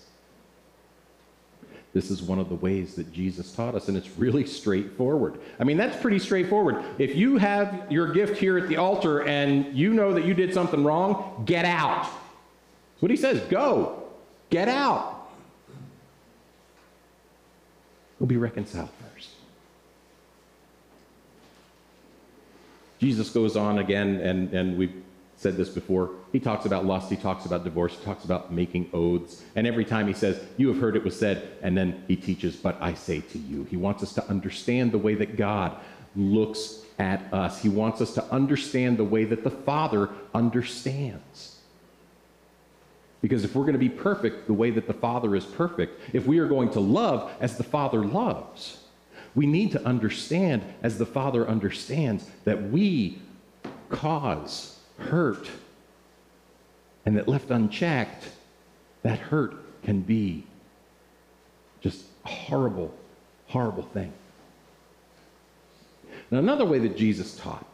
This 1.92 2.10
is 2.10 2.22
one 2.22 2.38
of 2.38 2.48
the 2.48 2.54
ways 2.54 2.94
that 2.94 3.12
Jesus 3.12 3.52
taught 3.52 3.74
us, 3.74 3.88
and 3.88 3.96
it's 3.96 4.10
really 4.16 4.46
straightforward. 4.46 5.40
I 5.58 5.64
mean, 5.64 5.76
that's 5.76 6.00
pretty 6.00 6.20
straightforward. 6.20 6.84
If 6.98 7.16
you 7.16 7.36
have 7.36 7.90
your 7.90 8.12
gift 8.12 8.38
here 8.38 8.58
at 8.58 8.68
the 8.68 8.76
altar 8.76 9.22
and 9.22 9.76
you 9.76 9.92
know 9.92 10.14
that 10.14 10.24
you 10.24 10.32
did 10.32 10.54
something 10.54 10.84
wrong, 10.84 11.42
get 11.46 11.64
out. 11.64 12.02
That's 12.02 13.02
what 13.02 13.10
he 13.10 13.16
says 13.16 13.40
go, 13.50 14.04
get 14.50 14.68
out. 14.68 15.16
We'll 18.20 18.28
be 18.28 18.36
reconciled 18.36 18.90
first. 19.12 19.30
Jesus 23.00 23.30
goes 23.30 23.56
on 23.56 23.78
again, 23.78 24.20
and, 24.20 24.52
and 24.52 24.78
we've 24.78 24.99
said 25.40 25.56
this 25.56 25.70
before. 25.70 26.10
He 26.32 26.38
talks 26.38 26.66
about 26.66 26.84
lust, 26.84 27.08
he 27.08 27.16
talks 27.16 27.46
about 27.46 27.64
divorce, 27.64 27.96
he 27.96 28.04
talks 28.04 28.26
about 28.26 28.52
making 28.52 28.90
oaths. 28.92 29.42
And 29.56 29.66
every 29.66 29.86
time 29.86 30.06
he 30.06 30.12
says, 30.12 30.38
You 30.58 30.68
have 30.68 30.78
heard 30.78 30.96
it 30.96 31.02
was 31.02 31.18
said, 31.18 31.56
and 31.62 31.74
then 31.74 32.04
he 32.06 32.14
teaches, 32.14 32.56
But 32.56 32.76
I 32.78 32.92
say 32.92 33.22
to 33.22 33.38
you. 33.38 33.64
He 33.64 33.78
wants 33.78 34.02
us 34.02 34.12
to 34.14 34.28
understand 34.28 34.92
the 34.92 34.98
way 34.98 35.14
that 35.14 35.38
God 35.38 35.78
looks 36.14 36.82
at 36.98 37.32
us, 37.32 37.62
he 37.62 37.70
wants 37.70 38.02
us 38.02 38.12
to 38.14 38.24
understand 38.24 38.98
the 38.98 39.04
way 39.04 39.24
that 39.24 39.42
the 39.42 39.50
Father 39.50 40.10
understands. 40.34 41.56
Because 43.22 43.42
if 43.42 43.54
we're 43.54 43.62
going 43.62 43.72
to 43.72 43.78
be 43.78 43.88
perfect 43.88 44.46
the 44.46 44.52
way 44.52 44.70
that 44.70 44.86
the 44.86 44.92
Father 44.92 45.34
is 45.34 45.46
perfect, 45.46 45.98
if 46.12 46.26
we 46.26 46.38
are 46.38 46.48
going 46.48 46.68
to 46.72 46.80
love 46.80 47.32
as 47.40 47.56
the 47.56 47.64
Father 47.64 48.04
loves, 48.04 48.82
we 49.34 49.46
need 49.46 49.72
to 49.72 49.82
understand, 49.86 50.62
as 50.82 50.98
the 50.98 51.06
Father 51.06 51.48
understands, 51.48 52.28
that 52.44 52.70
we 52.70 53.18
cause 53.88 54.79
hurt, 55.00 55.48
and 57.04 57.16
that 57.16 57.28
left 57.28 57.50
unchecked, 57.50 58.28
that 59.02 59.18
hurt 59.18 59.54
can 59.82 60.00
be 60.00 60.44
just 61.80 62.04
a 62.24 62.28
horrible, 62.28 62.94
horrible 63.46 63.82
thing. 63.82 64.12
Now, 66.30 66.38
another 66.38 66.64
way 66.64 66.78
that 66.80 66.96
Jesus 66.96 67.36
taught 67.36 67.66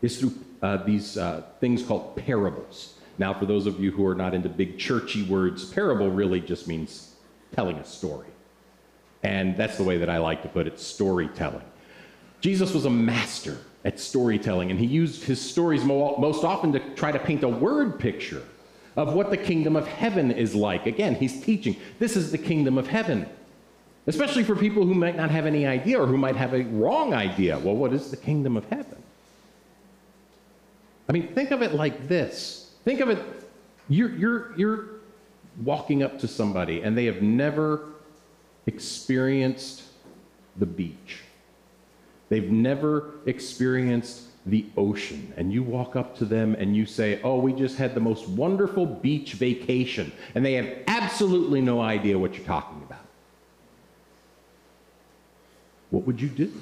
is 0.00 0.18
through 0.18 0.32
uh, 0.62 0.78
these 0.78 1.18
uh, 1.18 1.42
things 1.60 1.82
called 1.82 2.16
parables. 2.16 2.94
Now, 3.18 3.34
for 3.34 3.44
those 3.44 3.66
of 3.66 3.80
you 3.80 3.90
who 3.90 4.06
are 4.06 4.14
not 4.14 4.32
into 4.32 4.48
big 4.48 4.78
churchy 4.78 5.24
words, 5.24 5.64
parable 5.64 6.10
really 6.10 6.40
just 6.40 6.66
means 6.66 7.14
telling 7.52 7.76
a 7.76 7.84
story. 7.84 8.28
And 9.22 9.56
that's 9.56 9.76
the 9.76 9.84
way 9.84 9.98
that 9.98 10.08
I 10.08 10.18
like 10.18 10.42
to 10.42 10.48
put 10.48 10.66
it 10.66 10.80
storytelling. 10.80 11.64
Jesus 12.40 12.72
was 12.72 12.86
a 12.86 12.90
master 12.90 13.58
at 13.84 13.98
storytelling, 13.98 14.70
and 14.70 14.78
he 14.78 14.86
used 14.86 15.24
his 15.24 15.40
stories 15.40 15.84
most 15.84 16.44
often 16.44 16.72
to 16.72 16.80
try 16.94 17.10
to 17.10 17.18
paint 17.18 17.42
a 17.42 17.48
word 17.48 17.98
picture 17.98 18.42
of 18.96 19.14
what 19.14 19.30
the 19.30 19.36
kingdom 19.36 19.76
of 19.76 19.86
heaven 19.86 20.30
is 20.30 20.54
like. 20.54 20.86
Again, 20.86 21.14
he's 21.14 21.40
teaching 21.42 21.76
this 21.98 22.16
is 22.16 22.30
the 22.30 22.38
kingdom 22.38 22.76
of 22.76 22.86
heaven, 22.86 23.26
especially 24.06 24.44
for 24.44 24.54
people 24.54 24.84
who 24.84 24.94
might 24.94 25.16
not 25.16 25.30
have 25.30 25.46
any 25.46 25.66
idea 25.66 26.00
or 26.00 26.06
who 26.06 26.18
might 26.18 26.36
have 26.36 26.52
a 26.52 26.64
wrong 26.64 27.14
idea. 27.14 27.58
Well, 27.58 27.74
what 27.74 27.92
is 27.92 28.10
the 28.10 28.16
kingdom 28.16 28.56
of 28.56 28.68
heaven? 28.68 29.02
I 31.08 31.12
mean, 31.12 31.28
think 31.28 31.50
of 31.50 31.62
it 31.62 31.72
like 31.72 32.06
this. 32.06 32.72
Think 32.84 33.00
of 33.00 33.08
it, 33.08 33.18
you're, 33.88 34.10
you're, 34.10 34.56
you're 34.56 34.84
walking 35.64 36.02
up 36.02 36.18
to 36.20 36.28
somebody 36.28 36.82
and 36.82 36.96
they 36.96 37.06
have 37.06 37.22
never 37.22 37.88
experienced 38.66 39.82
the 40.56 40.66
beach. 40.66 41.22
They've 42.30 42.50
never 42.50 43.10
experienced 43.26 44.22
the 44.46 44.64
ocean. 44.76 45.34
And 45.36 45.52
you 45.52 45.62
walk 45.62 45.96
up 45.96 46.16
to 46.18 46.24
them 46.24 46.54
and 46.54 46.74
you 46.74 46.86
say, 46.86 47.20
Oh, 47.22 47.38
we 47.38 47.52
just 47.52 47.76
had 47.76 47.94
the 47.94 48.00
most 48.00 48.26
wonderful 48.26 48.86
beach 48.86 49.34
vacation. 49.34 50.12
And 50.34 50.46
they 50.46 50.54
have 50.54 50.78
absolutely 50.86 51.60
no 51.60 51.80
idea 51.80 52.18
what 52.18 52.34
you're 52.34 52.46
talking 52.46 52.82
about. 52.82 53.04
What 55.90 56.06
would 56.06 56.20
you 56.20 56.28
do? 56.28 56.52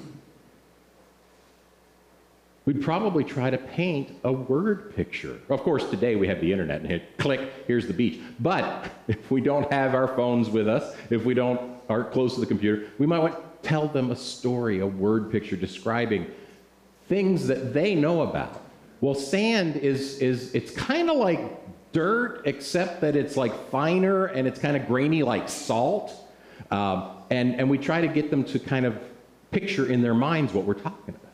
We'd 2.65 2.83
probably 2.83 3.23
try 3.23 3.49
to 3.49 3.57
paint 3.57 4.11
a 4.23 4.31
word 4.31 4.95
picture. 4.95 5.39
Of 5.49 5.61
course, 5.61 5.89
today 5.89 6.15
we 6.15 6.27
have 6.27 6.41
the 6.41 6.51
internet 6.51 6.81
and 6.81 6.89
hit 6.89 7.17
click, 7.17 7.51
here's 7.65 7.87
the 7.87 7.93
beach. 7.93 8.19
But 8.39 8.91
if 9.07 9.31
we 9.31 9.41
don't 9.41 9.71
have 9.71 9.95
our 9.95 10.07
phones 10.07 10.49
with 10.49 10.67
us, 10.67 10.95
if 11.09 11.25
we 11.25 11.33
don't 11.33 11.79
are 11.89 12.03
close 12.03 12.35
to 12.35 12.39
the 12.39 12.45
computer, 12.45 12.87
we 12.99 13.07
might 13.07 13.19
want 13.19 13.35
tell 13.61 13.87
them 13.87 14.11
a 14.11 14.15
story, 14.15 14.79
a 14.79 14.87
word 14.87 15.31
picture 15.31 15.55
describing 15.55 16.27
things 17.07 17.47
that 17.47 17.73
they 17.73 17.95
know 17.95 18.21
about. 18.21 18.61
Well, 19.01 19.15
sand 19.15 19.77
is, 19.77 20.19
is 20.19 20.53
it's 20.53 20.71
kind 20.71 21.09
of 21.09 21.17
like 21.17 21.39
dirt, 21.91 22.43
except 22.45 23.01
that 23.01 23.15
it's 23.15 23.35
like 23.37 23.69
finer 23.69 24.25
and 24.25 24.47
it's 24.47 24.59
kind 24.59 24.77
of 24.77 24.87
grainy 24.87 25.23
like 25.23 25.49
salt. 25.49 26.13
Um, 26.71 27.11
and, 27.29 27.55
and 27.55 27.69
we 27.69 27.77
try 27.77 28.01
to 28.01 28.07
get 28.07 28.29
them 28.29 28.43
to 28.45 28.59
kind 28.59 28.85
of 28.85 28.99
picture 29.51 29.91
in 29.91 30.01
their 30.01 30.13
minds 30.13 30.53
what 30.53 30.65
we're 30.65 30.73
talking 30.73 31.15
about. 31.15 31.33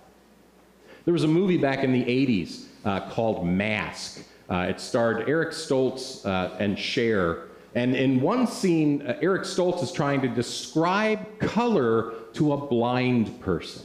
There 1.05 1.13
was 1.13 1.23
a 1.23 1.27
movie 1.27 1.57
back 1.57 1.83
in 1.83 1.91
the 1.91 2.03
80s 2.03 2.65
uh, 2.85 3.09
called 3.09 3.45
Mask. 3.45 4.23
Uh, 4.49 4.67
it 4.69 4.79
starred 4.79 5.27
Eric 5.27 5.49
Stoltz 5.49 6.25
uh, 6.25 6.55
and 6.59 6.77
Cher, 6.77 7.47
and 7.75 7.93
in 7.93 8.21
one 8.21 8.47
scene, 8.47 9.05
uh, 9.05 9.17
Eric 9.21 9.43
Stoltz 9.43 9.83
is 9.83 9.91
trying 9.91 10.21
to 10.21 10.29
describe 10.29 11.39
color 11.39 12.13
to 12.33 12.53
a 12.53 12.57
blind 12.57 13.41
person. 13.41 13.83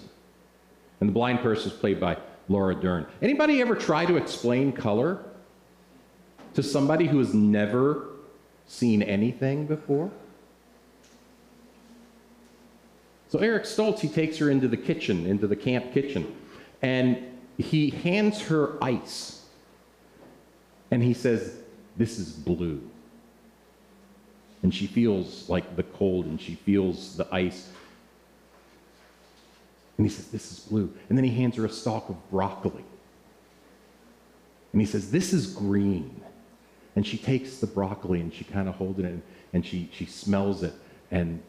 And 1.01 1.09
the 1.09 1.13
blind 1.13 1.41
person 1.41 1.73
is 1.73 1.77
played 1.77 1.99
by 1.99 2.17
Laura 2.49 2.75
Dern. 2.75 3.07
Anybody 3.21 3.61
ever 3.61 3.75
try 3.75 4.07
to 4.07 4.17
explain 4.17 4.73
color 4.73 5.25
to 6.55 6.63
somebody 6.63 7.09
who 7.09 7.19
has 7.19 7.35
never 7.35 8.07
seen 8.67 9.03
anything 9.03 9.67
before? 9.67 10.11
So 13.29 13.41
Eric 13.41 13.65
Stoltz, 13.65 13.99
he 13.99 14.09
takes 14.09 14.39
her 14.39 14.51
into 14.51 14.69
the 14.69 14.77
kitchen, 14.77 15.27
into 15.27 15.49
the 15.49 15.57
camp 15.57 15.93
kitchen, 15.93 16.37
and 16.81 17.19
he 17.59 17.91
hands 17.91 18.41
her 18.43 18.83
ice. 18.83 19.47
And 20.93 21.03
he 21.03 21.15
says, 21.15 21.57
This 21.97 22.19
is 22.19 22.33
blue 22.33 22.83
and 24.63 24.75
she 24.75 24.87
feels 24.87 25.49
like 25.49 25.77
the 25.77 25.83
cold 25.83 26.27
and 26.27 26.41
she 26.41 26.55
feels 26.55 27.17
the 27.17 27.27
ice. 27.35 27.69
And 29.97 30.07
he 30.07 30.13
says, 30.13 30.29
This 30.29 30.53
is 30.53 30.61
blue. 30.61 30.93
And 31.09 31.17
then 31.17 31.25
he 31.25 31.31
hands 31.31 31.57
her 31.57 31.65
a 31.65 31.71
stalk 31.71 32.09
of 32.09 32.31
broccoli. 32.31 32.85
And 34.73 34.81
he 34.81 34.87
says, 34.87 35.11
This 35.11 35.33
is 35.33 35.47
green. 35.47 36.23
And 36.97 37.07
she 37.07 37.17
takes 37.17 37.59
the 37.59 37.67
broccoli 37.67 38.21
and 38.21 38.33
she 38.33 38.45
kind 38.45 38.69
of 38.69 38.75
holds 38.75 38.99
it 38.99 39.23
and, 39.53 39.65
she, 39.65 39.89
she 39.93 40.07
smells 40.07 40.63
it. 40.63 40.75
And 41.11 41.43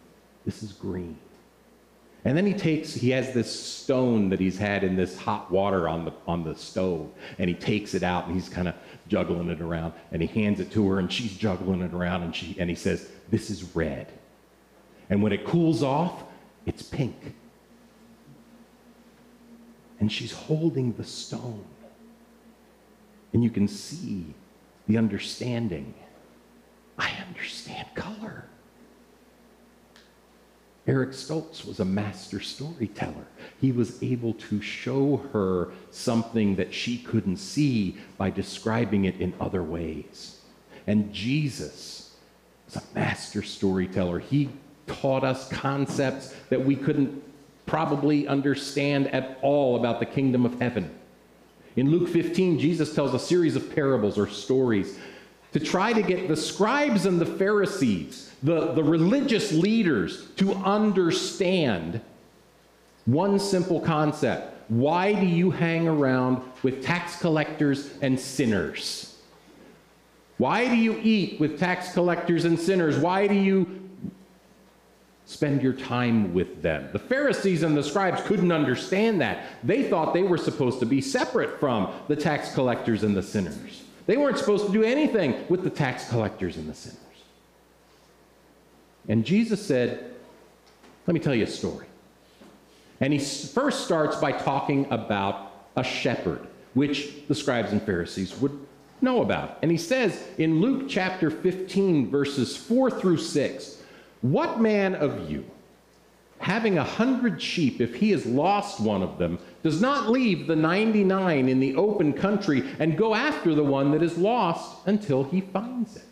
this 0.45 0.63
is 0.63 0.71
green. 0.71 1.17
And 2.23 2.37
then 2.37 2.45
he 2.45 2.53
takes, 2.53 2.93
he 2.93 3.09
has 3.11 3.33
this 3.33 3.51
stone 3.51 4.29
that 4.29 4.39
he's 4.39 4.57
had 4.57 4.83
in 4.83 4.95
this 4.95 5.17
hot 5.17 5.49
water 5.49 5.87
on 5.87 6.05
the, 6.05 6.13
on 6.27 6.43
the 6.43 6.55
stove, 6.55 7.09
and 7.39 7.49
he 7.49 7.55
takes 7.55 7.95
it 7.95 8.03
out 8.03 8.27
and 8.27 8.35
he's 8.35 8.47
kind 8.47 8.67
of 8.67 8.75
juggling 9.11 9.49
it 9.49 9.59
around, 9.59 9.91
and 10.13 10.21
he 10.21 10.41
hands 10.41 10.61
it 10.61 10.71
to 10.71 10.87
her, 10.89 10.97
and 10.97 11.11
she's 11.11 11.35
juggling 11.35 11.81
it 11.81 11.93
around, 11.93 12.23
and, 12.23 12.33
she, 12.33 12.55
and 12.57 12.69
he 12.69 12.75
says, 12.77 13.09
This 13.29 13.49
is 13.49 13.75
red. 13.75 14.07
And 15.09 15.21
when 15.21 15.33
it 15.33 15.43
cools 15.45 15.83
off, 15.83 16.23
it's 16.65 16.81
pink. 16.81 17.35
And 19.99 20.09
she's 20.09 20.31
holding 20.31 20.93
the 20.93 21.03
stone. 21.03 21.65
And 23.33 23.43
you 23.43 23.49
can 23.49 23.67
see 23.67 24.33
the 24.87 24.97
understanding. 24.97 25.93
I 26.97 27.11
understand 27.27 27.87
color. 27.93 28.45
Eric 30.87 31.11
Stoltz 31.11 31.65
was 31.65 31.79
a 31.79 31.85
master 31.85 32.39
storyteller. 32.39 33.27
He 33.59 33.71
was 33.71 34.01
able 34.01 34.33
to 34.33 34.61
show 34.61 35.17
her 35.31 35.71
something 35.91 36.55
that 36.55 36.73
she 36.73 36.97
couldn't 36.97 37.37
see 37.37 37.97
by 38.17 38.31
describing 38.31 39.05
it 39.05 39.21
in 39.21 39.33
other 39.39 39.61
ways. 39.61 40.39
And 40.87 41.13
Jesus 41.13 42.15
was 42.65 42.77
a 42.77 42.83
master 42.95 43.43
storyteller. 43.43 44.19
He 44.19 44.49
taught 44.87 45.23
us 45.23 45.47
concepts 45.49 46.35
that 46.49 46.65
we 46.65 46.75
couldn't 46.75 47.23
probably 47.67 48.27
understand 48.27 49.07
at 49.09 49.37
all 49.43 49.77
about 49.77 49.99
the 49.99 50.05
kingdom 50.05 50.45
of 50.45 50.59
heaven. 50.59 50.89
In 51.75 51.91
Luke 51.91 52.09
15, 52.09 52.59
Jesus 52.59 52.93
tells 52.93 53.13
a 53.13 53.19
series 53.19 53.55
of 53.55 53.73
parables 53.73 54.17
or 54.17 54.27
stories 54.27 54.97
to 55.53 55.59
try 55.59 55.93
to 55.93 56.01
get 56.01 56.27
the 56.27 56.35
scribes 56.35 57.05
and 57.05 57.19
the 57.19 57.25
Pharisees, 57.25 58.31
the, 58.43 58.73
the 58.73 58.83
religious 58.83 59.51
leaders, 59.51 60.27
to 60.37 60.53
understand 60.53 62.01
one 63.05 63.39
simple 63.39 63.81
concept. 63.81 64.69
Why 64.69 65.13
do 65.13 65.25
you 65.25 65.51
hang 65.51 65.87
around 65.87 66.41
with 66.63 66.83
tax 66.83 67.19
collectors 67.19 67.91
and 68.01 68.19
sinners? 68.19 69.19
Why 70.37 70.67
do 70.67 70.75
you 70.75 70.99
eat 71.03 71.39
with 71.39 71.59
tax 71.59 71.93
collectors 71.93 72.45
and 72.45 72.57
sinners? 72.57 72.97
Why 72.97 73.27
do 73.27 73.35
you 73.35 73.81
spend 75.31 75.61
your 75.61 75.73
time 75.73 76.33
with 76.33 76.61
them. 76.61 76.89
The 76.91 76.99
Pharisees 76.99 77.63
and 77.63 77.75
the 77.75 77.83
scribes 77.83 78.21
couldn't 78.23 78.51
understand 78.51 79.21
that. 79.21 79.45
They 79.63 79.89
thought 79.89 80.13
they 80.13 80.23
were 80.23 80.37
supposed 80.37 80.79
to 80.81 80.85
be 80.85 80.99
separate 80.99 81.57
from 81.57 81.93
the 82.09 82.17
tax 82.17 82.53
collectors 82.53 83.03
and 83.03 83.15
the 83.15 83.23
sinners. 83.23 83.83
They 84.11 84.17
weren't 84.17 84.37
supposed 84.37 84.65
to 84.65 84.73
do 84.73 84.83
anything 84.83 85.45
with 85.47 85.63
the 85.63 85.69
tax 85.69 86.09
collectors 86.09 86.57
and 86.57 86.67
the 86.67 86.73
sinners. 86.73 86.97
And 89.07 89.23
Jesus 89.23 89.65
said, 89.65 90.15
Let 91.07 91.13
me 91.13 91.21
tell 91.21 91.33
you 91.33 91.45
a 91.45 91.47
story. 91.47 91.85
And 92.99 93.13
he 93.13 93.19
first 93.19 93.85
starts 93.85 94.17
by 94.17 94.33
talking 94.33 94.85
about 94.91 95.53
a 95.77 95.83
shepherd, 95.85 96.45
which 96.73 97.25
the 97.29 97.35
scribes 97.35 97.71
and 97.71 97.81
Pharisees 97.83 98.37
would 98.39 98.67
know 98.99 99.21
about. 99.21 99.59
And 99.61 99.71
he 99.71 99.77
says 99.77 100.21
in 100.37 100.59
Luke 100.59 100.89
chapter 100.89 101.31
15, 101.31 102.09
verses 102.09 102.57
4 102.57 102.91
through 102.91 103.19
6, 103.19 103.81
what 104.23 104.59
man 104.59 104.93
of 104.93 105.31
you, 105.31 105.45
having 106.39 106.77
a 106.77 106.83
hundred 106.83 107.41
sheep, 107.41 107.79
if 107.79 107.95
he 107.95 108.11
has 108.11 108.25
lost 108.25 108.81
one 108.81 109.03
of 109.03 109.17
them, 109.17 109.39
does 109.63 109.81
not 109.81 110.09
leave 110.09 110.47
the 110.47 110.55
99 110.55 111.47
in 111.47 111.59
the 111.59 111.75
open 111.75 112.13
country 112.13 112.63
and 112.79 112.97
go 112.97 113.13
after 113.13 113.53
the 113.53 113.63
one 113.63 113.91
that 113.91 114.03
is 114.03 114.17
lost 114.17 114.77
until 114.85 115.23
he 115.23 115.41
finds 115.41 115.95
it? 115.95 116.05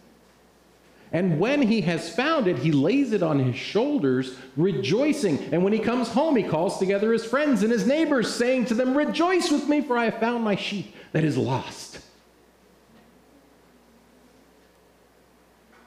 And 1.12 1.40
when 1.40 1.64
he 1.64 1.82
has 1.82 2.14
found 2.14 2.48
it, 2.48 2.60
he 2.60 2.72
lays 2.72 3.14
it 3.14 3.24
on 3.24 3.40
his 3.40 3.56
shoulders, 3.56 4.36
rejoicing. 4.56 5.40
And 5.52 5.64
when 5.64 5.74
he 5.74 5.80
comes 5.80 6.10
home, 6.10 6.36
he 6.36 6.44
calls 6.44 6.78
together 6.78 7.12
his 7.12 7.26
friends 7.26 7.64
and 7.64 7.72
his 7.72 7.88
neighbors, 7.88 8.32
saying 8.32 8.66
to 8.66 8.76
them, 8.76 8.96
Rejoice 8.96 9.50
with 9.50 9.68
me, 9.68 9.82
for 9.82 9.98
I 9.98 10.06
have 10.06 10.20
found 10.20 10.44
my 10.44 10.56
sheep 10.56 10.94
that 11.14 11.24
is 11.24 11.36
lost. 11.36 12.00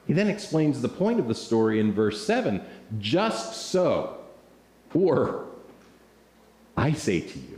He 0.07 0.13
then 0.13 0.27
explains 0.27 0.81
the 0.81 0.89
point 0.89 1.19
of 1.19 1.29
the 1.29 1.35
story 1.35 1.79
in 1.79 1.93
verse 1.93 2.25
7 2.25 2.61
just 2.99 3.69
so, 3.69 4.17
or 4.93 5.45
I 6.75 6.91
say 6.91 7.21
to 7.21 7.39
you, 7.39 7.52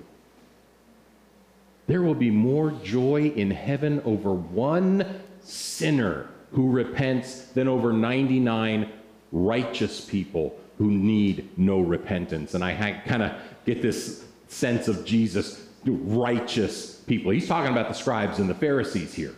there 1.87 2.01
will 2.01 2.15
be 2.15 2.31
more 2.31 2.71
joy 2.83 3.31
in 3.35 3.51
heaven 3.51 4.01
over 4.05 4.33
one 4.33 5.21
sinner 5.41 6.29
who 6.51 6.69
repents 6.69 7.45
than 7.47 7.67
over 7.67 7.93
99 7.93 8.91
righteous 9.31 10.01
people 10.01 10.57
who 10.77 10.89
need 10.89 11.49
no 11.57 11.79
repentance. 11.79 12.53
And 12.53 12.63
I 12.63 13.01
kind 13.05 13.23
of 13.23 13.33
get 13.65 13.81
this 13.81 14.25
sense 14.47 14.87
of 14.87 15.05
Jesus, 15.05 15.67
righteous 15.85 16.95
people. 16.95 17.31
He's 17.31 17.47
talking 17.47 17.71
about 17.71 17.87
the 17.87 17.93
scribes 17.93 18.39
and 18.39 18.49
the 18.49 18.55
Pharisees 18.55 19.13
here. 19.13 19.35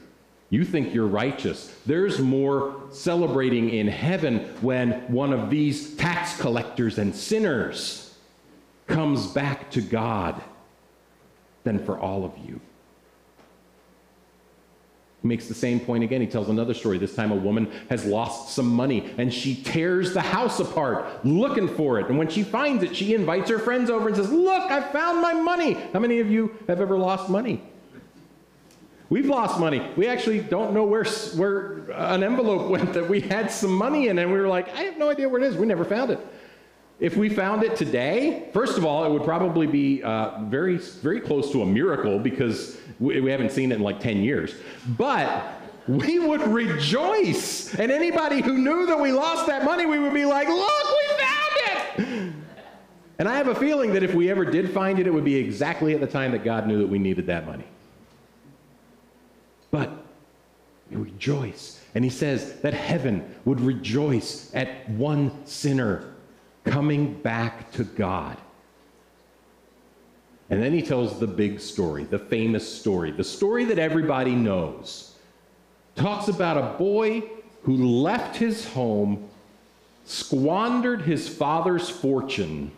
You 0.49 0.63
think 0.63 0.93
you're 0.93 1.07
righteous. 1.07 1.75
There's 1.85 2.19
more 2.19 2.83
celebrating 2.91 3.69
in 3.71 3.87
heaven 3.87 4.55
when 4.61 4.91
one 5.11 5.33
of 5.33 5.49
these 5.49 5.95
tax 5.97 6.39
collectors 6.39 6.97
and 6.97 7.13
sinners 7.13 8.15
comes 8.87 9.27
back 9.27 9.69
to 9.71 9.81
God 9.81 10.41
than 11.63 11.83
for 11.83 11.99
all 11.99 12.23
of 12.23 12.31
you. 12.37 12.59
He 15.21 15.27
makes 15.27 15.47
the 15.47 15.53
same 15.53 15.79
point 15.79 16.03
again. 16.03 16.21
He 16.21 16.27
tells 16.27 16.47
another 16.47 16.73
story. 16.73 16.97
This 16.97 17.15
time, 17.15 17.31
a 17.31 17.35
woman 17.35 17.71
has 17.89 18.05
lost 18.05 18.53
some 18.53 18.67
money 18.67 19.13
and 19.17 19.33
she 19.33 19.55
tears 19.55 20.13
the 20.13 20.21
house 20.21 20.59
apart 20.59 21.25
looking 21.25 21.67
for 21.67 21.99
it. 21.99 22.07
And 22.07 22.17
when 22.17 22.29
she 22.29 22.43
finds 22.43 22.83
it, 22.83 22.95
she 22.95 23.15
invites 23.15 23.49
her 23.49 23.59
friends 23.59 23.89
over 23.89 24.07
and 24.07 24.15
says, 24.15 24.31
Look, 24.31 24.71
I 24.71 24.81
found 24.91 25.21
my 25.21 25.33
money. 25.33 25.73
How 25.93 25.99
many 25.99 26.19
of 26.19 26.29
you 26.29 26.55
have 26.67 26.79
ever 26.81 26.97
lost 26.97 27.29
money? 27.29 27.63
We've 29.09 29.25
lost 29.25 29.59
money. 29.59 29.89
We 29.95 30.07
actually 30.07 30.41
don't 30.41 30.73
know 30.73 30.83
where, 30.83 31.05
where 31.35 31.89
an 31.91 32.23
envelope 32.23 32.69
went 32.69 32.93
that 32.93 33.09
we 33.09 33.21
had 33.21 33.49
some 33.49 33.73
money 33.73 34.09
in, 34.09 34.19
and 34.19 34.31
we 34.31 34.37
were 34.37 34.49
like, 34.49 34.73
I 34.75 34.81
have 34.81 34.97
no 34.97 35.09
idea 35.09 35.29
where 35.29 35.41
it 35.41 35.47
is. 35.47 35.55
We 35.55 35.65
never 35.65 35.85
found 35.85 36.11
it. 36.11 36.19
If 36.99 37.15
we 37.15 37.29
found 37.29 37.63
it 37.63 37.75
today, 37.75 38.49
first 38.53 38.77
of 38.77 38.83
all, 38.83 39.05
it 39.05 39.11
would 39.11 39.23
probably 39.23 39.67
be 39.67 40.01
uh, 40.01 40.39
very, 40.45 40.77
very 40.77 41.21
close 41.21 41.51
to 41.51 41.61
a 41.61 41.65
miracle 41.65 42.17
because 42.17 42.77
we, 42.99 43.21
we 43.21 43.29
haven't 43.29 43.51
seen 43.51 43.71
it 43.71 43.75
in 43.75 43.81
like 43.81 43.99
10 43.99 44.23
years. 44.23 44.55
But 44.97 45.61
we 45.87 46.17
would 46.17 46.41
rejoice. 46.41 47.75
And 47.75 47.91
anybody 47.91 48.41
who 48.41 48.57
knew 48.57 48.87
that 48.87 48.99
we 48.99 49.11
lost 49.11 49.45
that 49.45 49.63
money, 49.63 49.85
we 49.85 49.99
would 49.99 50.13
be 50.13 50.25
like, 50.25 50.47
look, 50.47 50.87
we 50.89 51.23
found 51.23 52.09
it. 52.09 52.33
And 53.19 53.29
I 53.29 53.37
have 53.37 53.47
a 53.47 53.55
feeling 53.55 53.93
that 53.93 54.01
if 54.01 54.15
we 54.15 54.31
ever 54.31 54.43
did 54.43 54.71
find 54.71 54.97
it, 54.97 55.05
it 55.05 55.13
would 55.13 55.25
be 55.25 55.35
exactly 55.35 55.93
at 55.93 56.01
the 56.01 56.07
time 56.07 56.31
that 56.31 56.43
God 56.43 56.65
knew 56.65 56.79
that 56.79 56.87
we 56.87 56.97
needed 56.97 57.27
that 57.27 57.45
money. 57.45 57.65
But 59.69 59.91
we 60.89 60.97
rejoice. 60.97 61.79
And 61.93 62.03
he 62.03 62.09
says 62.09 62.59
that 62.61 62.73
heaven 62.73 63.35
would 63.45 63.61
rejoice 63.61 64.51
at 64.55 64.89
one 64.89 65.45
sinner 65.45 66.13
coming 66.67 67.13
back 67.21 67.71
to 67.73 67.83
God. 67.83 68.37
And 70.49 70.61
then 70.61 70.71
he 70.71 70.81
tells 70.81 71.19
the 71.19 71.27
big 71.27 71.59
story, 71.59 72.03
the 72.03 72.19
famous 72.19 72.71
story, 72.71 73.11
the 73.11 73.23
story 73.23 73.65
that 73.65 73.79
everybody 73.79 74.35
knows. 74.35 75.15
Talks 75.95 76.27
about 76.27 76.57
a 76.57 76.77
boy 76.77 77.23
who 77.63 77.75
left 77.75 78.37
his 78.37 78.67
home, 78.69 79.27
squandered 80.05 81.01
his 81.01 81.27
father's 81.27 81.89
fortune, 81.89 82.71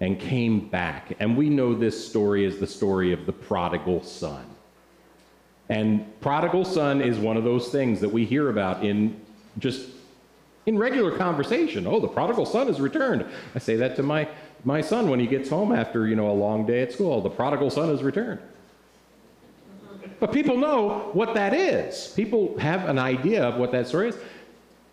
and 0.00 0.18
came 0.18 0.68
back. 0.68 1.14
And 1.18 1.36
we 1.36 1.50
know 1.50 1.74
this 1.74 2.08
story 2.08 2.46
as 2.46 2.58
the 2.58 2.66
story 2.66 3.12
of 3.12 3.26
the 3.26 3.32
prodigal 3.32 4.02
son. 4.02 4.44
And 5.68 6.18
prodigal 6.20 6.64
son 6.64 7.02
is 7.02 7.18
one 7.18 7.36
of 7.36 7.44
those 7.44 7.68
things 7.68 8.00
that 8.00 8.08
we 8.08 8.24
hear 8.24 8.48
about 8.48 8.82
in 8.82 9.20
just 9.58 9.90
in 10.68 10.76
regular 10.76 11.16
conversation. 11.16 11.86
Oh, 11.86 11.98
the 11.98 12.08
prodigal 12.08 12.44
son 12.44 12.66
has 12.66 12.78
returned. 12.78 13.24
I 13.54 13.58
say 13.58 13.76
that 13.76 13.96
to 13.96 14.02
my, 14.02 14.28
my 14.64 14.82
son 14.82 15.08
when 15.08 15.18
he 15.18 15.26
gets 15.26 15.48
home 15.48 15.72
after, 15.72 16.06
you 16.06 16.14
know, 16.14 16.30
a 16.30 16.32
long 16.32 16.66
day 16.66 16.82
at 16.82 16.92
school. 16.92 17.22
The 17.22 17.30
prodigal 17.30 17.70
son 17.70 17.88
has 17.88 18.02
returned. 18.02 18.38
But 20.20 20.30
people 20.30 20.58
know 20.58 21.08
what 21.14 21.32
that 21.34 21.54
is. 21.54 22.08
People 22.08 22.58
have 22.58 22.86
an 22.86 22.98
idea 22.98 23.44
of 23.44 23.58
what 23.58 23.72
that 23.72 23.88
story 23.88 24.10
is. 24.10 24.16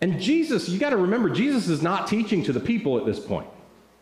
And 0.00 0.18
Jesus, 0.18 0.66
you 0.66 0.78
got 0.78 0.90
to 0.90 0.96
remember, 0.96 1.28
Jesus 1.28 1.68
is 1.68 1.82
not 1.82 2.06
teaching 2.06 2.42
to 2.44 2.54
the 2.54 2.60
people 2.60 2.96
at 2.98 3.04
this 3.04 3.20
point. 3.20 3.48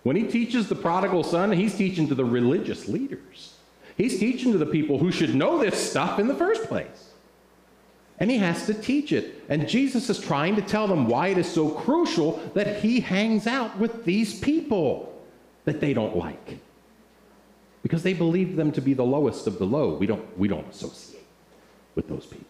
When 0.05 0.15
he 0.15 0.29
teaches 0.29 0.69
the 0.69 0.77
prodigal 0.77 1.25
son, 1.25 1.51
he's 1.51 1.75
teaching 1.75 2.07
to 2.07 2.15
the 2.15 2.25
religious 2.25 2.87
leaders. 2.87 3.55
He's 3.97 4.21
teaching 4.21 4.53
to 4.53 4.59
the 4.59 4.67
people 4.67 4.99
who 4.99 5.11
should 5.11 5.35
know 5.35 5.59
this 5.59 5.91
stuff 5.91 6.21
in 6.21 6.29
the 6.29 6.35
first 6.37 6.65
place. 6.69 7.04
And 8.18 8.31
he 8.31 8.38
has 8.38 8.66
to 8.66 8.74
teach 8.74 9.12
it. 9.12 9.42
And 9.48 9.68
Jesus 9.68 10.09
is 10.09 10.20
trying 10.20 10.57
to 10.57 10.62
tell 10.62 10.87
them 10.87 11.09
why 11.09 11.29
it 11.29 11.38
is 11.38 11.50
so 11.50 11.68
crucial 11.68 12.40
that 12.55 12.81
he 12.81 13.00
hangs 13.00 13.46
out 13.46 13.77
with 13.79 14.05
these 14.05 14.38
people 14.38 15.20
that 15.64 15.81
they 15.81 15.92
don't 15.92 16.16
like. 16.16 16.59
Because 17.83 18.03
they 18.03 18.14
believe 18.14 18.57
them 18.57 18.72
to 18.72 18.81
be 18.81 18.94
the 18.94 19.05
lowest 19.05 19.46
of 19.46 19.59
the 19.59 19.64
low. 19.64 19.94
We 19.94 20.07
don't, 20.07 20.38
we 20.38 20.48
don't 20.48 20.68
associate 20.68 21.24
with 21.94 22.09
those 22.09 22.24
people. 22.24 22.46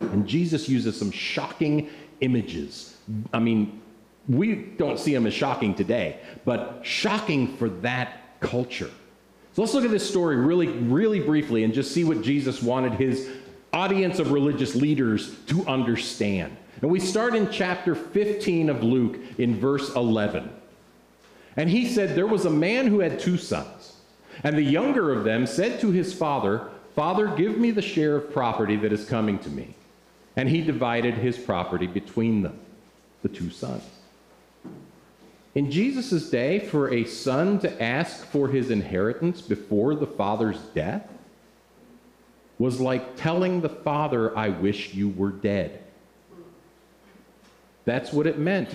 And 0.00 0.26
Jesus 0.26 0.68
uses 0.68 0.98
some 0.98 1.10
shocking 1.10 1.90
images. 2.20 2.96
I 3.32 3.40
mean, 3.40 3.80
we 4.28 4.54
don't 4.54 4.98
see 4.98 5.12
them 5.12 5.26
as 5.26 5.34
shocking 5.34 5.74
today, 5.74 6.18
but 6.44 6.80
shocking 6.82 7.56
for 7.56 7.68
that 7.68 8.40
culture. 8.40 8.90
So 9.52 9.62
let's 9.62 9.74
look 9.74 9.84
at 9.84 9.90
this 9.90 10.08
story 10.08 10.36
really, 10.36 10.68
really 10.68 11.20
briefly 11.20 11.64
and 11.64 11.72
just 11.72 11.92
see 11.92 12.04
what 12.04 12.22
Jesus 12.22 12.62
wanted 12.62 12.92
his 12.94 13.28
audience 13.74 14.18
of 14.18 14.30
religious 14.30 14.74
leaders 14.74 15.34
to 15.46 15.66
understand. 15.66 16.56
And 16.80 16.90
we 16.90 17.00
start 17.00 17.34
in 17.34 17.50
chapter 17.50 17.94
15 17.94 18.70
of 18.70 18.82
Luke 18.82 19.18
in 19.36 19.58
verse 19.58 19.94
11. 19.94 20.50
And 21.56 21.68
he 21.68 21.88
said, 21.88 22.14
There 22.14 22.26
was 22.26 22.44
a 22.44 22.50
man 22.50 22.86
who 22.86 23.00
had 23.00 23.18
two 23.18 23.36
sons. 23.36 23.96
And 24.42 24.56
the 24.56 24.62
younger 24.62 25.12
of 25.12 25.24
them 25.24 25.46
said 25.46 25.80
to 25.80 25.90
his 25.90 26.12
father, 26.12 26.68
Father, 26.94 27.28
give 27.28 27.58
me 27.58 27.70
the 27.70 27.82
share 27.82 28.16
of 28.16 28.32
property 28.32 28.76
that 28.76 28.92
is 28.92 29.04
coming 29.04 29.38
to 29.40 29.50
me. 29.50 29.74
And 30.36 30.48
he 30.48 30.60
divided 30.60 31.14
his 31.14 31.38
property 31.38 31.86
between 31.86 32.42
them, 32.42 32.58
the 33.22 33.28
two 33.28 33.50
sons. 33.50 33.84
In 35.54 35.70
Jesus' 35.70 36.30
day, 36.30 36.58
for 36.58 36.92
a 36.92 37.04
son 37.04 37.60
to 37.60 37.82
ask 37.82 38.26
for 38.26 38.48
his 38.48 38.70
inheritance 38.70 39.40
before 39.40 39.94
the 39.94 40.06
father's 40.06 40.58
death 40.74 41.08
was 42.58 42.80
like 42.80 43.16
telling 43.16 43.60
the 43.60 43.68
father, 43.68 44.36
I 44.36 44.48
wish 44.48 44.94
you 44.94 45.08
were 45.08 45.30
dead. 45.30 45.82
That's 47.84 48.12
what 48.12 48.26
it 48.26 48.38
meant. 48.38 48.70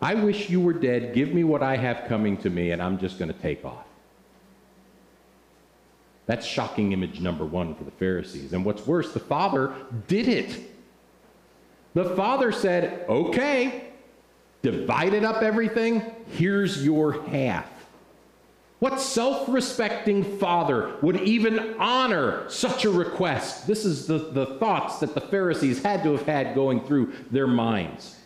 I 0.00 0.14
wish 0.14 0.48
you 0.48 0.60
were 0.60 0.72
dead. 0.72 1.14
Give 1.14 1.32
me 1.34 1.44
what 1.44 1.62
I 1.62 1.76
have 1.76 2.08
coming 2.08 2.36
to 2.38 2.50
me, 2.50 2.70
and 2.70 2.80
I'm 2.80 2.98
just 2.98 3.18
going 3.18 3.32
to 3.32 3.38
take 3.38 3.64
off. 3.64 3.84
That's 6.26 6.46
shocking 6.46 6.92
image 6.92 7.20
number 7.20 7.44
one 7.44 7.74
for 7.74 7.84
the 7.84 7.90
Pharisees. 7.90 8.52
And 8.52 8.64
what's 8.64 8.86
worse, 8.86 9.12
the 9.12 9.20
father 9.20 9.74
did 10.06 10.28
it. 10.28 10.70
The 11.94 12.14
father 12.16 12.52
said, 12.52 13.04
Okay, 13.08 13.88
divided 14.62 15.24
up 15.24 15.42
everything. 15.42 16.02
Here's 16.30 16.84
your 16.84 17.24
half. 17.24 17.68
What 18.80 18.98
self 18.98 19.46
respecting 19.48 20.38
father 20.38 20.96
would 21.02 21.20
even 21.20 21.74
honor 21.78 22.48
such 22.48 22.86
a 22.86 22.90
request? 22.90 23.66
This 23.66 23.84
is 23.84 24.06
the, 24.06 24.18
the 24.18 24.46
thoughts 24.58 24.98
that 25.00 25.14
the 25.14 25.20
Pharisees 25.20 25.82
had 25.82 26.02
to 26.02 26.12
have 26.12 26.24
had 26.24 26.54
going 26.54 26.80
through 26.86 27.12
their 27.30 27.46
minds. 27.46 28.16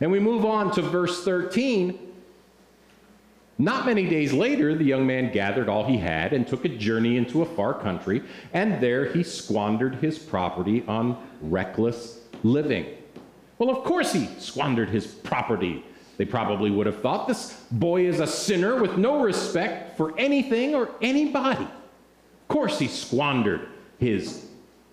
And 0.00 0.10
we 0.10 0.18
move 0.18 0.46
on 0.46 0.72
to 0.72 0.82
verse 0.82 1.22
13. 1.24 1.98
Not 3.58 3.84
many 3.84 4.08
days 4.08 4.32
later, 4.32 4.74
the 4.74 4.84
young 4.84 5.06
man 5.06 5.30
gathered 5.30 5.68
all 5.68 5.84
he 5.84 5.98
had 5.98 6.32
and 6.32 6.48
took 6.48 6.64
a 6.64 6.70
journey 6.70 7.18
into 7.18 7.42
a 7.42 7.46
far 7.46 7.74
country, 7.74 8.22
and 8.54 8.82
there 8.82 9.12
he 9.12 9.22
squandered 9.22 9.96
his 9.96 10.18
property 10.18 10.82
on 10.88 11.18
reckless 11.42 12.20
living. 12.42 12.86
Well, 13.58 13.68
of 13.68 13.84
course, 13.84 14.14
he 14.14 14.26
squandered 14.38 14.88
his 14.88 15.06
property 15.06 15.84
they 16.20 16.26
probably 16.26 16.70
would 16.70 16.84
have 16.84 17.00
thought 17.00 17.26
this 17.26 17.54
boy 17.70 18.04
is 18.04 18.20
a 18.20 18.26
sinner 18.26 18.78
with 18.78 18.98
no 18.98 19.22
respect 19.22 19.96
for 19.96 20.12
anything 20.18 20.74
or 20.74 20.90
anybody. 21.00 21.64
Of 21.64 22.48
course, 22.48 22.78
he 22.78 22.88
squandered 22.88 23.66
his 23.98 24.44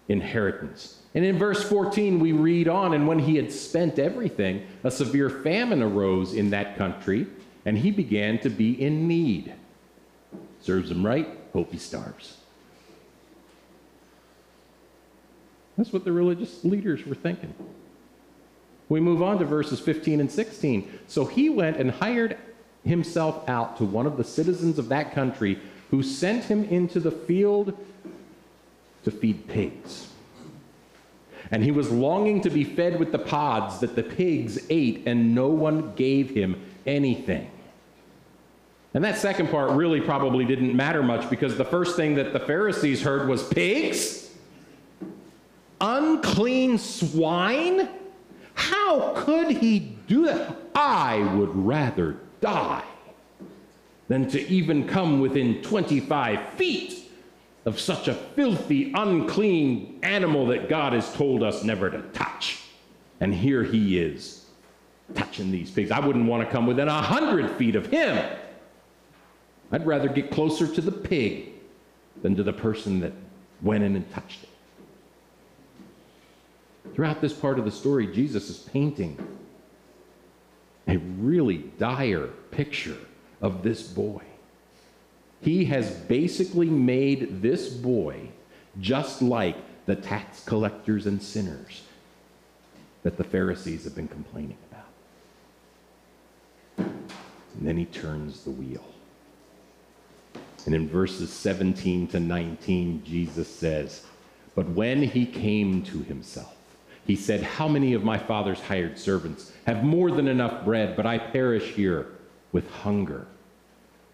inheritance. 0.08 1.02
And 1.14 1.26
in 1.26 1.38
verse 1.38 1.62
14, 1.68 2.22
we 2.22 2.32
read 2.32 2.70
on, 2.70 2.94
and 2.94 3.10
when 3.10 3.20
he 3.20 3.36
had 3.36 3.52
spent 3.52 4.00
everything, 4.00 4.66
a 4.86 4.90
severe 4.90 5.30
famine 5.30 5.84
arose 5.84 6.34
in 6.34 6.52
that 6.52 6.78
country, 6.78 7.28
and 7.66 7.78
he 7.78 7.92
began 7.92 8.40
to 8.40 8.50
be 8.50 8.82
in 8.82 9.06
need. 9.06 9.54
Serves 10.62 10.92
him 10.92 11.06
right, 11.06 11.28
hope 11.52 11.74
he 11.74 11.78
starves. 11.78 12.38
That's 15.76 15.92
what 15.92 16.06
the 16.06 16.14
religious 16.14 16.64
leaders 16.64 17.06
were 17.06 17.16
thinking. 17.16 17.54
We 18.90 19.00
move 19.00 19.22
on 19.22 19.40
to 19.40 19.46
verses 19.46 19.80
15 19.80 20.20
and 20.20 20.32
16. 20.32 21.00
So 21.08 21.26
he 21.26 21.50
went 21.50 21.78
and 21.78 21.92
hired 21.92 22.38
himself 22.86 23.48
out 23.50 23.78
to 23.78 23.86
one 23.86 24.06
of 24.06 24.18
the 24.18 24.24
citizens 24.24 24.80
of 24.80 24.90
that 24.90 25.14
country 25.14 25.60
who 25.92 26.04
sent 26.04 26.46
him 26.46 26.64
into 26.66 27.00
the 27.00 27.12
field 27.12 27.78
to 29.04 29.12
feed 29.12 29.48
pigs. 29.48 30.08
And 31.52 31.64
he 31.64 31.72
was 31.72 31.90
longing 31.90 32.42
to 32.42 32.50
be 32.50 32.64
fed 32.64 33.00
with 33.00 33.12
the 33.12 33.20
pods 33.20 33.80
that 33.80 33.96
the 33.96 34.04
pigs 34.04 34.60
ate, 34.70 35.04
and 35.06 35.34
no 35.34 35.48
one 35.48 35.94
gave 35.96 36.30
him 36.32 36.62
anything. 36.86 37.50
And 38.94 39.04
that 39.04 39.18
second 39.18 39.50
part 39.50 39.72
really 39.72 40.02
probably 40.02 40.44
didn't 40.44 40.76
matter 40.76 41.04
much 41.04 41.30
because 41.30 41.58
the 41.58 41.66
first 41.66 41.96
thing 41.96 42.16
that 42.16 42.34
the 42.34 42.40
Pharisees 42.40 43.02
heard 43.02 43.30
was 43.30 43.48
pigs? 43.48 44.30
Unclean 45.80 46.78
swine? 46.78 47.88
How 48.58 49.14
could 49.16 49.52
he 49.52 49.80
do 50.08 50.26
that? 50.26 50.58
I 50.74 51.20
would 51.36 51.56
rather 51.56 52.18
die 52.42 52.84
than 54.08 54.28
to 54.30 54.48
even 54.48 54.88
come 54.88 55.20
within 55.20 55.62
25 55.62 56.54
feet 56.54 57.12
of 57.66 57.80
such 57.80 58.08
a 58.08 58.16
filthy, 58.16 58.92
unclean 58.96 60.00
animal 60.02 60.48
that 60.48 60.70
God 60.70 60.94
has 60.94 61.14
told 61.14 61.44
us 61.44 61.64
never 61.64 61.90
to 61.92 62.02
touch. 62.14 62.62
And 63.20 63.34
here 63.34 63.64
he 63.64 64.00
is 64.00 64.46
touching 65.14 65.52
these 65.52 65.70
pigs. 65.70 65.92
I 65.92 66.00
wouldn't 66.00 66.26
want 66.26 66.44
to 66.44 66.52
come 66.52 66.66
within 66.66 66.88
a 66.88 67.02
hundred 67.02 67.52
feet 67.58 67.76
of 67.76 67.86
him. 67.86 68.18
I'd 69.72 69.86
rather 69.86 70.10
get 70.10 70.32
closer 70.32 70.66
to 70.68 70.82
the 70.82 70.92
pig 70.92 71.50
than 72.24 72.36
to 72.36 72.44
the 72.44 72.54
person 72.54 73.02
that 73.02 73.14
went 73.62 73.84
in 73.84 73.96
and 73.96 74.12
touched 74.14 74.44
it. 74.44 74.50
Throughout 76.94 77.22
this 77.22 77.34
part 77.34 77.60
of 77.60 77.66
the 77.66 77.72
story, 77.72 78.08
Jesus 78.08 78.50
is 78.50 78.58
painting 78.58 79.18
a 80.88 80.98
really 80.98 81.58
dire 81.78 82.28
picture 82.52 82.98
of 83.42 83.62
this 83.62 83.84
boy. 83.84 84.24
He 85.42 85.66
has 85.66 85.92
basically 85.92 86.70
made 86.70 87.42
this 87.42 87.70
boy 87.70 88.30
just 88.80 89.22
like 89.22 89.58
the 89.86 89.96
tax 89.96 90.44
collectors 90.44 91.06
and 91.06 91.22
sinners 91.22 91.84
that 93.04 93.18
the 93.18 93.24
Pharisees 93.24 93.84
have 93.84 93.96
been 93.96 94.08
complaining 94.08 94.58
about. 94.72 96.88
And 97.58 97.68
then 97.68 97.78
he 97.78 97.86
turns 97.86 98.44
the 98.44 98.52
wheel. 98.52 98.84
And 100.66 100.76
in 100.76 100.90
verses 100.90 101.32
17 101.32 102.08
to 102.08 102.20
19, 102.20 103.04
Jesus 103.06 103.48
says, 103.48 104.04
But 104.54 104.70
when 104.70 105.02
he 105.02 105.26
came 105.26 105.82
to 105.84 106.00
himself, 106.00 106.57
he 107.08 107.16
said, 107.16 107.42
How 107.42 107.70
many 107.70 107.94
of 107.94 108.04
my 108.04 108.18
father's 108.18 108.60
hired 108.60 109.00
servants 109.00 109.54
have 109.66 109.84
more 109.84 110.12
than 110.12 110.28
enough 110.28 110.66
bread, 110.66 110.98
but 110.98 111.06
I 111.06 111.18
perish 111.18 111.74
here 111.74 112.08
with 112.52 112.70
hunger? 112.70 113.26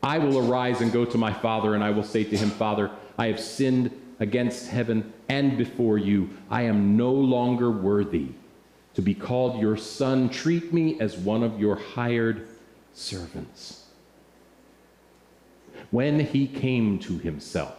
I 0.03 0.19
will 0.19 0.37
arise 0.37 0.79
and 0.79 0.91
go 0.91 1.03
to 1.03 1.17
my 1.17 1.33
father, 1.33 1.73
and 1.73 1.83
I 1.83 1.89
will 1.89 2.03
say 2.03 2.23
to 2.23 2.37
him, 2.37 2.51
Father, 2.51 2.91
I 3.17 3.27
have 3.27 3.39
sinned 3.39 3.89
against 4.19 4.69
heaven 4.69 5.11
and 5.27 5.57
before 5.57 5.97
you. 5.97 6.29
I 6.51 6.63
am 6.63 6.95
no 6.95 7.11
longer 7.11 7.71
worthy 7.71 8.29
to 8.93 9.01
be 9.01 9.15
called 9.15 9.59
your 9.59 9.75
son. 9.75 10.29
Treat 10.29 10.71
me 10.71 10.99
as 10.99 11.17
one 11.17 11.41
of 11.41 11.59
your 11.59 11.75
hired 11.75 12.47
servants. 12.93 13.85
When 15.89 16.19
he 16.19 16.45
came 16.47 16.99
to 16.99 17.17
himself, 17.17 17.75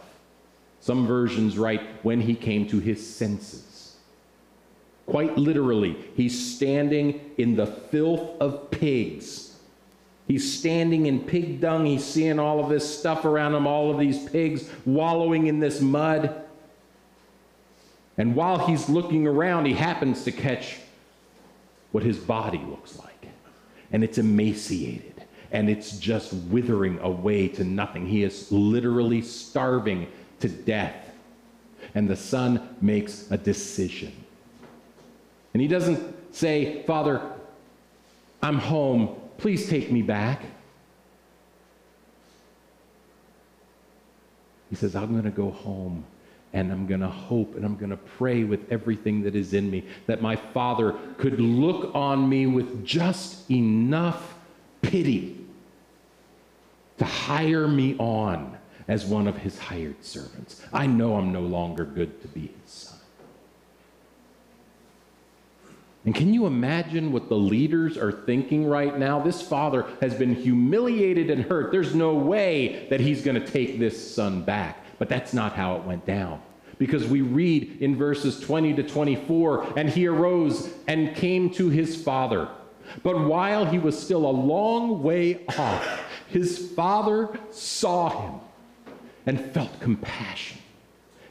some 0.81 1.07
versions 1.07 1.57
write, 1.57 1.81
when 2.03 2.21
he 2.21 2.35
came 2.35 2.67
to 2.67 2.79
his 2.79 3.15
senses. 3.15 3.64
Quite 5.05 5.37
literally, 5.37 5.97
he's 6.15 6.55
standing 6.55 7.31
in 7.37 7.55
the 7.55 7.67
filth 7.67 8.41
of 8.41 8.71
pigs. 8.71 9.55
He's 10.27 10.57
standing 10.57 11.05
in 11.05 11.19
pig 11.19 11.61
dung. 11.61 11.85
He's 11.85 12.03
seeing 12.03 12.39
all 12.39 12.59
of 12.59 12.69
this 12.69 12.99
stuff 12.99 13.25
around 13.25 13.53
him, 13.53 13.67
all 13.67 13.91
of 13.91 13.99
these 13.99 14.27
pigs 14.29 14.67
wallowing 14.85 15.45
in 15.45 15.59
this 15.59 15.81
mud. 15.81 16.43
And 18.17 18.35
while 18.35 18.65
he's 18.65 18.89
looking 18.89 19.27
around, 19.27 19.65
he 19.65 19.73
happens 19.73 20.23
to 20.23 20.31
catch 20.31 20.77
what 21.91 22.03
his 22.03 22.17
body 22.17 22.57
looks 22.57 22.97
like. 22.97 23.27
And 23.91 24.03
it's 24.03 24.17
emaciated 24.17 25.23
and 25.51 25.69
it's 25.69 25.99
just 25.99 26.33
withering 26.33 26.99
away 26.99 27.47
to 27.47 27.63
nothing. 27.63 28.07
He 28.07 28.23
is 28.23 28.51
literally 28.51 29.21
starving 29.21 30.07
to 30.39 30.49
death. 30.49 31.11
And 31.93 32.09
the 32.09 32.15
son 32.15 32.75
makes 32.81 33.29
a 33.31 33.37
decision. 33.37 34.24
And 35.55 35.61
he 35.61 35.69
doesn't 35.69 36.35
say, 36.35 36.83
Father, 36.83 37.21
I'm 38.41 38.57
home. 38.57 39.15
Please 39.37 39.69
take 39.69 39.89
me 39.89 40.01
back. 40.01 40.41
He 44.69 44.75
says, 44.75 44.97
I'm 44.97 45.13
going 45.13 45.23
to 45.23 45.29
go 45.29 45.51
home 45.51 46.03
and 46.51 46.73
I'm 46.73 46.85
going 46.85 46.99
to 46.99 47.07
hope 47.07 47.55
and 47.55 47.63
I'm 47.63 47.77
going 47.77 47.91
to 47.91 47.95
pray 47.95 48.43
with 48.43 48.69
everything 48.69 49.21
that 49.21 49.33
is 49.33 49.53
in 49.53 49.71
me 49.71 49.85
that 50.07 50.21
my 50.21 50.35
Father 50.35 50.93
could 51.17 51.39
look 51.39 51.95
on 51.95 52.27
me 52.27 52.47
with 52.47 52.85
just 52.85 53.49
enough 53.49 54.35
pity 54.81 55.39
to 56.97 57.05
hire 57.05 57.69
me 57.69 57.95
on 57.97 58.57
as 58.89 59.05
one 59.05 59.25
of 59.25 59.37
his 59.37 59.57
hired 59.57 60.03
servants. 60.03 60.61
I 60.73 60.85
know 60.85 61.15
I'm 61.15 61.31
no 61.31 61.43
longer 61.43 61.85
good 61.85 62.21
to 62.23 62.27
be 62.27 62.51
his 62.61 62.71
son. 62.73 62.94
And 66.05 66.13
can 66.13 66.33
you 66.33 66.45
imagine 66.45 67.11
what 67.11 67.29
the 67.29 67.35
leaders 67.35 67.97
are 67.97 68.11
thinking 68.11 68.67
right 68.67 68.97
now? 68.97 69.19
This 69.19 69.41
father 69.41 69.87
has 70.01 70.13
been 70.13 70.35
humiliated 70.35 71.31
and 71.31 71.43
hurt. 71.43 71.71
There's 71.71 71.95
no 71.95 72.13
way 72.13 72.87
that 72.91 72.99
he's 72.99 73.23
going 73.23 73.41
to 73.41 73.45
take 73.45 73.79
this 73.79 74.13
son 74.13 74.43
back. 74.43 74.85
But 74.99 75.09
that's 75.09 75.33
not 75.33 75.53
how 75.53 75.75
it 75.77 75.83
went 75.83 76.05
down. 76.05 76.41
Because 76.77 77.07
we 77.07 77.21
read 77.21 77.81
in 77.81 77.95
verses 77.95 78.39
20 78.39 78.75
to 78.75 78.83
24, 78.83 79.79
and 79.79 79.89
he 79.89 80.05
arose 80.05 80.69
and 80.87 81.15
came 81.15 81.49
to 81.51 81.69
his 81.69 82.01
father. 82.01 82.49
But 83.01 83.19
while 83.21 83.65
he 83.65 83.79
was 83.79 83.99
still 83.99 84.25
a 84.25 84.31
long 84.31 85.01
way 85.01 85.43
off, 85.57 86.03
his 86.27 86.71
father 86.73 87.39
saw 87.49 88.09
him 88.09 88.39
and 89.25 89.39
felt 89.53 89.79
compassion 89.79 90.59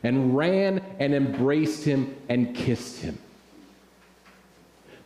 and 0.03 0.37
ran 0.37 0.83
and 0.99 1.15
embraced 1.15 1.85
him 1.85 2.17
and 2.29 2.57
kissed 2.57 3.01
him. 3.01 3.19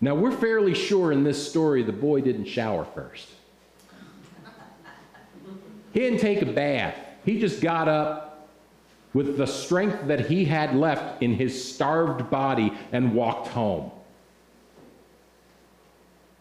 Now, 0.00 0.14
we're 0.14 0.32
fairly 0.32 0.74
sure 0.74 1.12
in 1.12 1.24
this 1.24 1.50
story 1.50 1.82
the 1.82 1.92
boy 1.92 2.20
didn't 2.20 2.46
shower 2.46 2.84
first. 2.84 3.28
He 5.92 6.00
didn't 6.00 6.20
take 6.20 6.42
a 6.42 6.46
bath. 6.46 6.96
He 7.24 7.40
just 7.40 7.60
got 7.60 7.88
up 7.88 8.48
with 9.12 9.36
the 9.36 9.46
strength 9.46 10.06
that 10.06 10.26
he 10.26 10.44
had 10.44 10.76
left 10.76 11.22
in 11.22 11.34
his 11.34 11.72
starved 11.74 12.30
body 12.30 12.72
and 12.92 13.14
walked 13.14 13.48
home. 13.48 13.90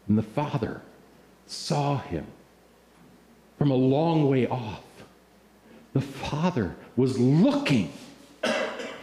And 0.08 0.17
the 0.17 0.24
father 0.24 0.82
saw 1.48 1.98
him 1.98 2.26
from 3.58 3.72
a 3.72 3.76
long 3.76 4.30
way 4.30 4.48
off. 4.48 4.84
The 5.93 6.02
father 6.02 6.76
was 6.96 7.17
looking 7.17 7.91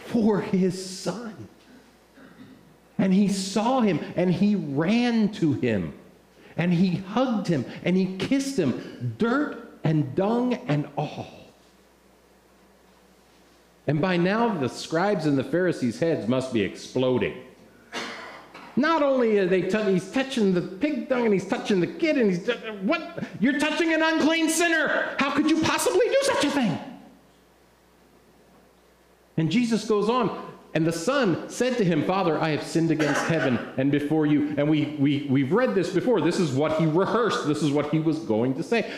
for 0.06 0.40
his 0.40 0.84
son. 0.84 1.33
And 2.98 3.12
he 3.12 3.28
saw 3.28 3.80
him 3.80 4.00
and 4.16 4.32
he 4.32 4.54
ran 4.54 5.30
to 5.32 5.54
him 5.54 5.92
and 6.56 6.72
he 6.72 6.96
hugged 6.96 7.46
him 7.46 7.64
and 7.82 7.96
he 7.96 8.16
kissed 8.16 8.58
him, 8.58 9.14
dirt 9.18 9.78
and 9.82 10.14
dung 10.14 10.54
and 10.68 10.88
all. 10.96 11.26
And 13.86 14.00
by 14.00 14.16
now, 14.16 14.56
the 14.56 14.68
scribes 14.68 15.26
and 15.26 15.36
the 15.36 15.44
Pharisees' 15.44 15.98
heads 15.98 16.26
must 16.26 16.52
be 16.52 16.62
exploding. 16.62 17.36
Not 18.76 19.02
only 19.02 19.38
are 19.38 19.46
they 19.46 19.62
t- 19.62 19.92
he's 19.92 20.10
touching 20.10 20.52
the 20.52 20.62
pig 20.62 21.08
dung 21.08 21.26
and 21.26 21.34
he's 21.34 21.46
touching 21.46 21.80
the 21.80 21.86
kid 21.86 22.18
and 22.18 22.30
he's 22.30 22.48
what 22.82 23.22
you're 23.40 23.58
touching 23.58 23.92
an 23.92 24.02
unclean 24.02 24.48
sinner. 24.48 25.14
How 25.18 25.30
could 25.30 25.48
you 25.48 25.60
possibly 25.60 26.06
do 26.06 26.16
such 26.22 26.44
a 26.46 26.50
thing? 26.50 26.78
And 29.36 29.50
Jesus 29.50 29.84
goes 29.84 30.08
on, 30.08 30.53
and 30.74 30.84
the 30.84 30.92
son 30.92 31.48
said 31.48 31.78
to 31.78 31.84
him, 31.84 32.04
Father, 32.04 32.36
I 32.36 32.50
have 32.50 32.64
sinned 32.64 32.90
against 32.90 33.22
heaven 33.26 33.60
and 33.76 33.92
before 33.92 34.26
you. 34.26 34.54
And 34.58 34.68
we, 34.68 34.96
we, 34.98 35.26
we've 35.30 35.52
read 35.52 35.72
this 35.72 35.90
before. 35.90 36.20
This 36.20 36.40
is 36.40 36.50
what 36.52 36.80
he 36.80 36.86
rehearsed. 36.86 37.46
This 37.46 37.62
is 37.62 37.70
what 37.70 37.90
he 37.90 38.00
was 38.00 38.18
going 38.18 38.54
to 38.54 38.64
say. 38.64 38.90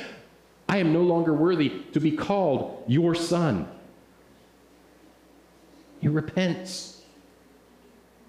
I 0.70 0.78
am 0.78 0.94
no 0.94 1.02
longer 1.02 1.34
worthy 1.34 1.82
to 1.92 2.00
be 2.00 2.12
called 2.12 2.82
your 2.88 3.14
son. 3.14 3.68
He 6.00 6.08
repents. 6.08 7.02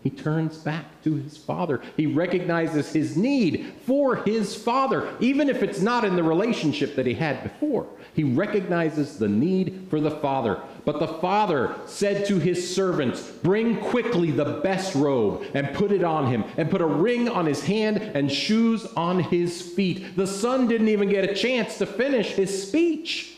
He 0.04 0.10
turns 0.10 0.58
back 0.58 1.02
to 1.04 1.16
his 1.16 1.38
father. 1.38 1.82
He 1.96 2.06
recognizes 2.06 2.92
his 2.92 3.16
need 3.16 3.74
for 3.86 4.18
his 4.18 4.56
father, 4.56 5.14
even 5.22 5.50
if 5.50 5.64
it's 5.64 5.80
not 5.80 6.04
in 6.04 6.18
the 6.18 6.24
relationship 6.24 6.96
that 6.98 7.06
he 7.06 7.14
had 7.14 7.44
before. 7.44 7.88
He 8.14 8.24
recognizes 8.24 9.18
the 9.18 9.28
need 9.30 9.88
for 9.90 10.02
the 10.02 10.12
father. 10.12 10.62
But 10.88 11.00
the 11.00 11.08
father 11.08 11.76
said 11.86 12.26
to 12.28 12.40
his 12.40 12.74
servants, 12.74 13.22
Bring 13.22 13.82
quickly 13.82 14.32
the 14.32 14.62
best 14.64 14.96
robe 14.96 15.46
and 15.54 15.76
put 15.76 15.92
it 15.92 16.02
on 16.02 16.28
him, 16.28 16.46
and 16.56 16.72
put 16.72 16.80
a 16.80 16.86
ring 16.88 17.28
on 17.28 17.46
his 17.46 17.62
hand 17.66 17.98
and 17.98 18.32
shoes 18.32 18.86
on 18.96 19.20
his 19.20 19.62
feet. 19.62 20.16
The 20.16 20.26
son 20.26 20.70
didn't 20.70 20.88
even 20.88 21.10
get 21.10 21.30
a 21.30 21.36
chance 21.36 21.78
to 21.80 21.86
finish 21.86 22.30
his 22.30 22.68
speech. 22.70 23.34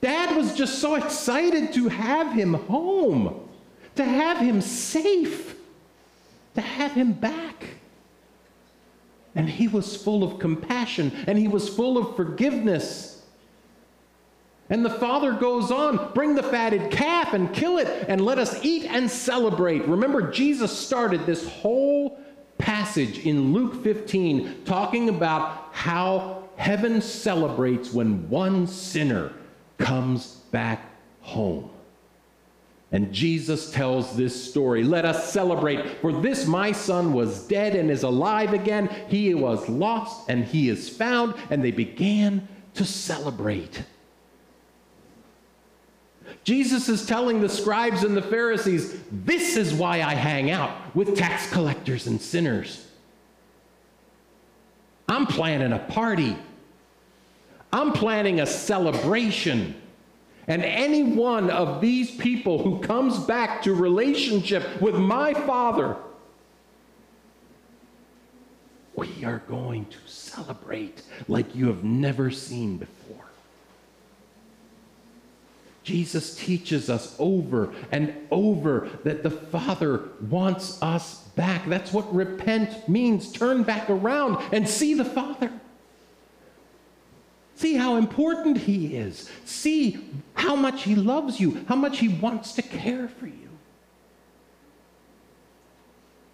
Dad 0.00 0.36
was 0.36 0.56
just 0.56 0.80
so 0.80 0.96
excited 0.96 1.72
to 1.74 1.86
have 1.86 2.32
him 2.32 2.54
home 2.54 3.48
to 3.94 4.04
have 4.04 4.38
him 4.38 4.60
safe, 4.60 5.54
to 6.54 6.60
have 6.60 6.92
him 6.92 7.12
back. 7.12 7.66
And 9.34 9.48
he 9.48 9.68
was 9.68 9.96
full 9.96 10.22
of 10.22 10.38
compassion 10.38 11.12
and 11.26 11.38
he 11.38 11.48
was 11.48 11.68
full 11.68 11.96
of 11.96 12.16
forgiveness. 12.16 13.11
And 14.72 14.82
the 14.82 14.90
father 14.90 15.32
goes 15.34 15.70
on, 15.70 16.14
bring 16.14 16.34
the 16.34 16.42
fatted 16.42 16.90
calf 16.90 17.34
and 17.34 17.52
kill 17.52 17.76
it 17.76 18.06
and 18.08 18.24
let 18.24 18.38
us 18.38 18.64
eat 18.64 18.86
and 18.86 19.10
celebrate. 19.10 19.86
Remember, 19.86 20.32
Jesus 20.32 20.74
started 20.74 21.26
this 21.26 21.46
whole 21.46 22.18
passage 22.56 23.18
in 23.26 23.52
Luke 23.52 23.84
15 23.84 24.62
talking 24.64 25.10
about 25.10 25.68
how 25.72 26.44
heaven 26.56 27.02
celebrates 27.02 27.92
when 27.92 28.26
one 28.30 28.66
sinner 28.66 29.34
comes 29.76 30.36
back 30.52 30.80
home. 31.20 31.68
And 32.92 33.12
Jesus 33.12 33.72
tells 33.72 34.16
this 34.16 34.50
story. 34.50 34.84
Let 34.84 35.04
us 35.04 35.30
celebrate. 35.30 36.00
For 36.00 36.18
this 36.18 36.46
my 36.46 36.72
son 36.72 37.12
was 37.12 37.46
dead 37.46 37.76
and 37.76 37.90
is 37.90 38.04
alive 38.04 38.54
again. 38.54 38.88
He 39.08 39.34
was 39.34 39.68
lost 39.68 40.30
and 40.30 40.46
he 40.46 40.70
is 40.70 40.88
found. 40.88 41.34
And 41.50 41.62
they 41.62 41.72
began 41.72 42.48
to 42.72 42.86
celebrate. 42.86 43.82
Jesus 46.44 46.88
is 46.88 47.06
telling 47.06 47.40
the 47.40 47.48
scribes 47.48 48.04
and 48.04 48.16
the 48.16 48.22
Pharisees, 48.22 49.00
This 49.10 49.56
is 49.56 49.72
why 49.72 50.02
I 50.02 50.14
hang 50.14 50.50
out 50.50 50.94
with 50.94 51.16
tax 51.16 51.50
collectors 51.52 52.06
and 52.06 52.20
sinners. 52.20 52.86
I'm 55.08 55.26
planning 55.26 55.72
a 55.72 55.78
party, 55.78 56.36
I'm 57.72 57.92
planning 57.92 58.40
a 58.40 58.46
celebration. 58.46 59.76
And 60.48 60.64
any 60.64 61.04
one 61.04 61.50
of 61.50 61.80
these 61.80 62.10
people 62.10 62.60
who 62.60 62.80
comes 62.80 63.16
back 63.20 63.62
to 63.62 63.74
relationship 63.74 64.82
with 64.82 64.96
my 64.96 65.32
Father, 65.32 65.96
we 68.96 69.24
are 69.24 69.38
going 69.48 69.86
to 69.86 69.98
celebrate 70.06 71.02
like 71.28 71.54
you 71.54 71.68
have 71.68 71.84
never 71.84 72.30
seen 72.30 72.76
before. 72.76 73.21
Jesus 75.82 76.36
teaches 76.36 76.88
us 76.88 77.16
over 77.18 77.72
and 77.90 78.14
over 78.30 78.88
that 79.04 79.22
the 79.22 79.30
Father 79.30 80.10
wants 80.30 80.80
us 80.82 81.22
back. 81.34 81.68
That's 81.68 81.92
what 81.92 82.12
repent 82.14 82.88
means. 82.88 83.32
Turn 83.32 83.64
back 83.64 83.90
around 83.90 84.42
and 84.52 84.68
see 84.68 84.94
the 84.94 85.04
Father. 85.04 85.50
See 87.56 87.74
how 87.74 87.96
important 87.96 88.58
He 88.58 88.96
is. 88.96 89.30
See 89.44 90.08
how 90.34 90.54
much 90.54 90.84
He 90.84 90.94
loves 90.94 91.40
you, 91.40 91.64
how 91.68 91.76
much 91.76 91.98
He 91.98 92.08
wants 92.08 92.52
to 92.54 92.62
care 92.62 93.08
for 93.08 93.26
you. 93.26 93.48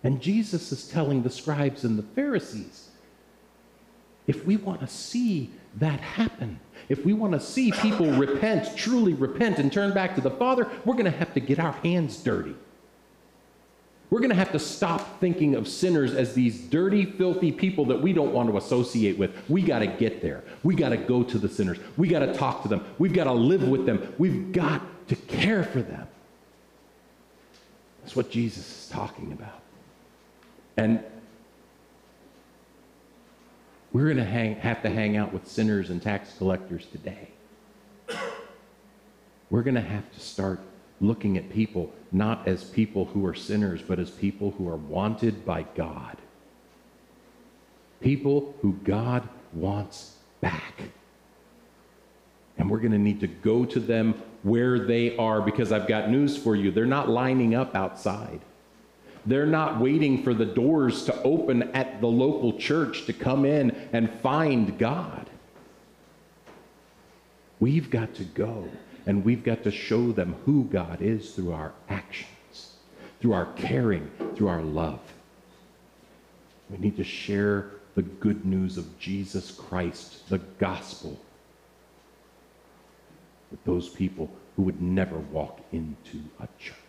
And 0.05 0.21
Jesus 0.21 0.73
is 0.73 0.89
telling 0.89 1.23
the 1.23 1.31
scribes 1.31 1.85
and 1.85 1.99
the 1.99 2.03
Pharisees 2.03 2.89
if 4.27 4.45
we 4.47 4.57
want 4.57 4.81
to 4.81 4.87
see 4.87 5.51
that 5.77 6.01
happen, 6.01 6.61
if 6.89 7.05
we 7.05 7.13
want 7.13 7.35
to 7.35 7.41
see 7.41 7.71
people 7.71 8.11
repent, 8.13 8.77
truly 8.77 9.15
repent, 9.15 9.59
and 9.59 9.73
turn 9.73 9.93
back 9.93 10.15
to 10.15 10.21
the 10.21 10.31
Father, 10.31 10.69
we're 10.85 10.95
going 10.95 11.05
to 11.05 11.11
have 11.11 11.35
to 11.35 11.41
get 11.41 11.59
our 11.59 11.73
hands 11.73 12.17
dirty. 12.19 12.55
We're 14.11 14.21
going 14.21 14.31
to 14.31 14.37
have 14.37 14.53
to 14.53 14.59
stop 14.59 15.21
thinking 15.21 15.55
of 15.55 15.69
sinners 15.69 16.15
as 16.15 16.33
these 16.33 16.59
dirty, 16.59 17.05
filthy 17.05 17.53
people 17.53 17.85
that 17.87 18.01
we 18.01 18.15
don't 18.15 18.33
want 18.33 18.49
to 18.49 18.57
associate 18.57 19.19
with. 19.19 19.31
We 19.51 19.61
got 19.61 19.81
to 19.81 19.87
get 19.87 20.23
there. 20.23 20.45
We 20.63 20.75
got 20.75 20.91
to 20.91 20.97
go 20.97 21.23
to 21.23 21.39
the 21.39 21.49
sinners. 21.49 21.79
We 21.99 22.09
got 22.09 22.21
to 22.21 22.33
talk 22.33 22.63
to 22.63 22.69
them. 22.69 22.87
We've 22.99 23.13
got 23.13 23.25
to 23.25 23.33
live 23.33 23.69
with 23.69 23.85
them. 23.85 24.15
We've 24.17 24.51
got 24.51 24.81
to 25.09 25.17
care 25.17 25.63
for 25.63 25.83
them. 25.83 26.09
That's 28.01 28.17
what 28.17 28.31
Jesus 28.31 28.85
is 28.85 28.89
talking 28.89 29.33
about. 29.33 29.61
And 30.79 31.05
we're 33.99 34.15
going 34.15 34.25
to 34.25 34.61
have 34.61 34.81
to 34.83 34.89
hang 34.89 35.17
out 35.17 35.33
with 35.33 35.49
sinners 35.49 35.91
and 35.91 36.01
tax 36.01 36.33
collectors 36.39 36.87
today. 36.87 37.31
We're 39.51 39.63
going 39.63 39.75
to 39.75 39.81
have 39.81 40.13
to 40.13 40.21
start 40.21 40.61
looking 41.01 41.37
at 41.37 41.51
people 41.51 41.93
not 42.13 42.47
as 42.47 42.63
people 42.63 43.07
who 43.07 43.27
are 43.27 43.35
sinners, 43.35 43.83
but 43.83 43.99
as 43.99 44.11
people 44.11 44.53
who 44.53 44.69
are 44.69 44.77
wanted 44.77 45.45
by 45.45 45.65
God. 45.75 46.17
People 48.01 48.55
who 48.63 48.75
God 48.85 49.29
wants 49.53 50.19
back. 50.41 50.75
And 52.57 52.71
we're 52.71 52.79
going 52.79 52.93
to 52.93 52.99
need 52.99 53.19
to 53.21 53.27
go 53.27 53.65
to 53.65 53.81
them 53.81 54.23
where 54.45 54.79
they 54.79 55.17
are 55.17 55.41
because 55.41 55.73
I've 55.73 55.89
got 55.89 56.09
news 56.09 56.37
for 56.37 56.55
you. 56.55 56.71
They're 56.71 56.87
not 56.87 57.09
lining 57.09 57.57
up 57.57 57.75
outside. 57.75 58.41
They're 59.29 59.45
not 59.45 59.79
waiting 59.79 60.23
for 60.23 60.33
the 60.33 60.47
doors 60.47 61.05
to 61.05 61.23
open 61.23 61.65
at 61.75 62.01
the 62.01 62.07
local 62.07 62.59
church 62.59 63.05
to 63.05 63.13
come 63.13 63.45
in 63.45 63.73
and 63.93 64.11
find 64.21 64.79
God. 64.79 65.29
We've 67.61 67.91
got 67.91 68.15
to 68.15 68.25
go 68.25 68.71
and 69.05 69.23
we've 69.23 69.45
got 69.45 69.65
to 69.65 69.71
show 69.71 70.13
them 70.13 70.35
who 70.47 70.65
God 70.65 71.03
is 71.03 71.35
through 71.35 71.53
our 71.53 71.75
actions, 71.91 72.77
through 73.21 73.35
our 73.35 73.53
caring, 73.53 74.11
through 74.35 74.49
our 74.49 74.63
love. 74.63 75.01
We 76.71 76.79
need 76.79 76.97
to 76.97 77.05
share 77.05 77.73
the 77.97 78.03
good 78.03 78.47
news 78.47 78.79
of 78.79 78.99
Jesus 78.99 79.51
Christ, 79.51 80.27
the 80.31 80.39
gospel, 80.39 81.21
with 83.51 83.63
those 83.65 83.91
people 83.91 84.31
who 84.57 84.63
would 84.63 84.81
never 84.81 85.19
walk 85.19 85.61
into 85.71 86.19
a 86.41 86.49
church. 86.59 86.88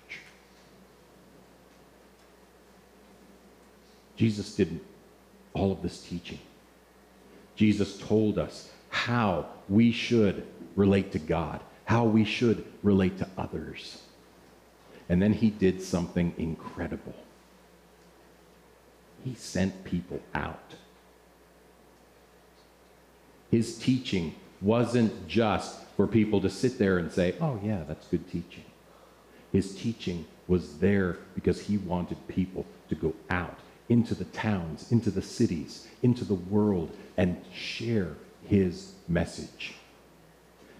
Jesus 4.20 4.53
did 4.53 4.80
all 5.53 5.72
of 5.72 5.82
this 5.82 5.99
teaching. 6.01 6.38
Jesus 7.55 7.97
told 7.97 8.38
us 8.38 8.70
how 8.89 9.47
we 9.67 9.91
should 9.91 10.45
relate 10.76 11.11
to 11.13 11.20
God 11.20 11.61
how 11.89 12.03
we 12.03 12.24
should 12.24 12.63
relate 12.84 13.17
to 13.17 13.28
others. 13.36 14.03
And 15.09 15.20
then 15.20 15.34
he 15.34 15.49
did 15.49 15.82
something 15.82 16.36
incredible. 16.38 17.15
he 19.24 19.34
sent 19.34 19.84
people 19.84 20.20
out. 20.36 20.76
His 23.49 23.80
teaching 23.80 24.36
wasn't 24.61 25.28
just 25.28 25.84
for 25.97 26.05
people 26.05 26.39
to 26.41 26.49
sit 26.49 26.78
there 26.78 26.99
and 26.99 27.11
say, 27.11 27.34
oh, 27.41 27.59
yeah, 27.63 27.84
that's 27.88 28.05
good 28.05 28.32
teaching. 28.32 28.65
His 29.51 29.76
teaching 29.76 30.26
was 30.47 30.78
there 30.78 31.17
because 31.34 31.59
he 31.59 31.78
wanted 31.78 32.20
people 32.28 32.67
to 32.89 32.93
go 32.93 33.15
out 33.32 33.57
into 33.90 34.16
the 34.16 34.26
towns, 34.26 34.92
into 34.92 35.12
the 35.12 35.22
cities, 35.22 35.88
into 36.04 36.24
the 36.24 36.36
world, 36.36 36.96
and 37.18 37.42
share 37.54 38.16
his 38.48 38.94
message. 39.08 39.74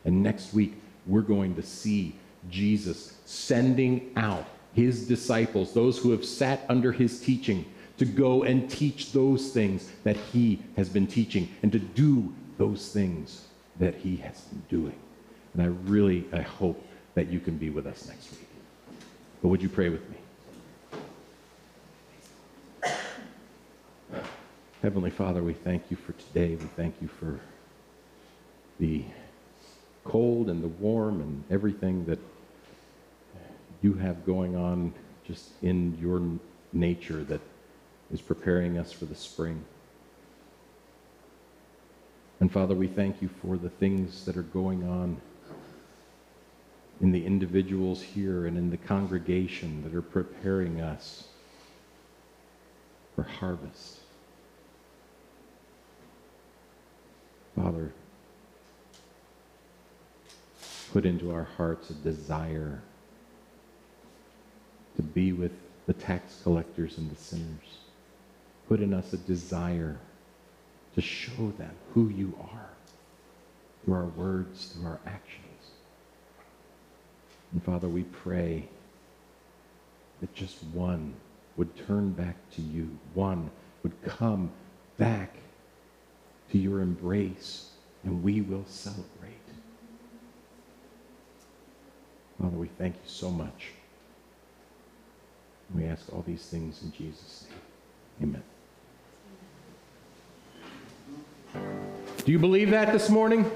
And 0.06 0.24
next 0.24 0.54
week, 0.54 0.74
we're 1.06 1.22
going 1.22 1.56
to 1.56 1.64
see 1.64 2.16
Jesus 2.50 3.18
sending 3.26 4.12
out 4.16 4.46
his 4.74 5.08
disciples, 5.08 5.74
those 5.74 5.98
who 5.98 6.12
have 6.12 6.24
sat 6.24 6.62
under 6.70 6.92
his 6.92 7.20
teaching, 7.20 7.66
to 7.98 8.06
go 8.06 8.44
and 8.44 8.70
teach 8.70 9.12
those 9.12 9.52
things 9.52 9.92
that 10.04 10.16
he 10.16 10.62
has 10.78 10.88
been 10.88 11.06
teaching 11.06 11.50
and 11.64 11.72
to 11.72 11.80
do 11.80 12.34
those 12.58 12.94
things 12.94 13.46
that 13.78 13.94
he 13.96 14.16
has 14.18 14.40
been 14.42 14.64
doing. 14.70 14.96
And 15.54 15.62
I 15.62 15.66
really, 15.90 16.26
I 16.32 16.42
hope 16.42 16.82
that 17.16 17.28
you 17.28 17.40
can 17.40 17.58
be 17.58 17.70
with 17.70 17.86
us 17.88 18.08
next 18.08 18.32
week. 18.32 18.48
But 19.42 19.50
would 19.50 19.62
you 19.62 19.70
pray 19.70 19.90
with 19.90 20.08
me? 20.10 20.18
Heavenly 24.82 25.10
Father, 25.10 25.44
we 25.44 25.52
thank 25.52 25.84
you 25.90 25.98
for 25.98 26.14
today. 26.14 26.56
We 26.56 26.68
thank 26.78 26.96
you 27.02 27.10
for 27.10 27.38
the 28.80 29.04
cold 30.06 30.50
and 30.50 30.64
the 30.64 30.70
warm 30.70 31.20
and 31.20 31.44
everything 31.52 32.06
that 32.06 32.20
you 33.82 33.96
have 33.96 34.26
going 34.26 34.56
on 34.56 34.94
just 35.28 35.50
in 35.62 35.98
your 36.00 36.22
nature 36.72 37.26
that 37.26 37.42
is 38.10 38.22
preparing 38.22 38.78
us 38.78 38.94
for 38.94 39.04
the 39.04 39.16
spring. 39.16 39.66
And 42.40 42.50
Father, 42.50 42.74
we 42.74 42.88
thank 42.88 43.22
you 43.22 43.30
for 43.42 43.58
the 43.58 43.70
things 43.70 44.24
that 44.24 44.38
are 44.38 44.44
going 44.44 44.88
on 44.88 45.18
in 47.02 47.12
the 47.12 47.26
individuals 47.26 48.02
here 48.02 48.46
and 48.46 48.58
in 48.58 48.70
the 48.70 48.78
congregation 48.78 49.84
that 49.84 49.94
are 49.94 50.02
preparing 50.02 50.80
us 50.80 51.28
for 53.14 53.24
harvest. 53.24 53.99
Father, 57.62 57.92
put 60.94 61.06
into 61.06 61.32
our 61.32 61.44
hearts 61.44 61.90
a 61.90 61.94
desire 61.94 62.82
to 64.96 65.02
be 65.02 65.34
with 65.34 65.52
the 65.86 65.94
tax 65.94 66.40
collectors 66.42 66.98
and 66.98 67.12
the 67.12 67.22
sinners. 67.22 67.80
Put 68.70 68.80
in 68.80 68.94
us 68.94 69.12
a 69.12 69.18
desire 69.18 69.98
to 70.96 71.02
show 71.02 71.52
them 71.58 71.72
who 71.94 72.08
you 72.08 72.34
are 72.40 72.70
through 73.84 73.96
our 73.96 74.06
words, 74.06 74.68
through 74.68 74.88
our 74.88 75.00
actions. 75.06 75.72
And 77.52 77.62
Father, 77.62 77.90
we 77.90 78.04
pray 78.04 78.70
that 80.22 80.34
just 80.34 80.64
one 80.66 81.14
would 81.58 81.76
turn 81.88 82.12
back 82.12 82.38
to 82.56 82.62
you, 82.62 82.98
one 83.14 83.52
would 83.84 84.02
come 84.04 84.50
back 84.98 85.36
to 86.52 86.58
your 86.58 86.82
embrace, 86.82 87.70
and 88.04 88.24
we 88.24 88.42
will 88.42 88.66
celebrate. 88.68 89.06
Father, 92.42 92.58
we 92.58 92.70
thank 92.78 92.96
you 92.96 93.02
so 93.06 93.30
much. 93.30 93.72
We 95.76 95.86
ask 95.86 96.12
all 96.12 96.24
these 96.26 96.46
things 96.46 96.82
in 96.82 96.92
Jesus' 96.92 97.46
name. 98.20 98.36
Amen. 98.36 98.44
Do 102.26 102.32
you 102.32 102.40
believe 102.40 102.70
that 102.72 102.92
this 102.92 103.10
morning? 103.10 103.50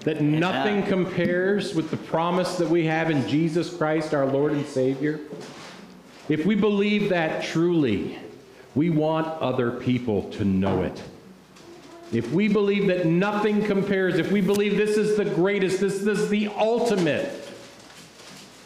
That 0.00 0.22
nothing 0.22 0.82
compares 0.84 1.74
with 1.74 1.90
the 1.90 1.96
promise 1.98 2.56
that 2.56 2.68
we 2.68 2.86
have 2.86 3.10
in 3.10 3.28
Jesus 3.28 3.74
Christ, 3.74 4.14
our 4.14 4.26
Lord 4.26 4.52
and 4.52 4.66
Savior? 4.66 5.20
If 6.28 6.46
we 6.46 6.54
believe 6.54 7.10
that 7.10 7.42
truly, 7.44 8.18
we 8.74 8.88
want 8.90 9.26
other 9.42 9.72
people 9.72 10.30
to 10.30 10.44
know 10.44 10.82
it. 10.82 11.02
If 12.12 12.32
we 12.32 12.48
believe 12.48 12.88
that 12.88 13.06
nothing 13.06 13.64
compares, 13.64 14.18
if 14.18 14.32
we 14.32 14.40
believe 14.40 14.76
this 14.76 14.96
is 14.96 15.16
the 15.16 15.24
greatest, 15.24 15.80
this, 15.80 16.00
this 16.00 16.18
is 16.18 16.28
the 16.28 16.48
ultimate, 16.48 17.48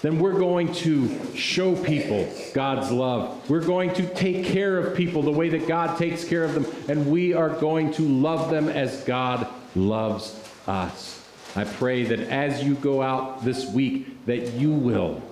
then 0.01 0.18
we're 0.18 0.38
going 0.38 0.72
to 0.74 1.34
show 1.34 1.76
people 1.76 2.30
God's 2.55 2.90
love. 2.90 3.49
We're 3.51 3.64
going 3.64 3.92
to 3.95 4.14
take 4.14 4.47
care 4.47 4.78
of 4.78 4.97
people 4.97 5.22
the 5.22 5.30
way 5.30 5.51
that 5.51 5.66
God 5.66 5.99
takes 5.99 6.24
care 6.24 6.45
of 6.45 6.55
them, 6.55 6.66
and 6.88 7.11
we 7.11 7.34
are 7.34 7.51
going 7.51 7.92
to 7.95 8.03
love 8.03 8.51
them 8.51 8.68
as 8.68 9.03
God 9.05 9.47
loves 9.74 10.38
us. 10.66 11.26
I 11.57 11.64
pray 11.64 12.05
that 12.05 12.20
as 12.20 12.62
you 12.64 12.74
go 12.74 13.03
out 13.03 13.45
this 13.45 13.66
week, 13.66 14.26
that 14.26 14.55
you 14.55 14.72
will 14.72 15.22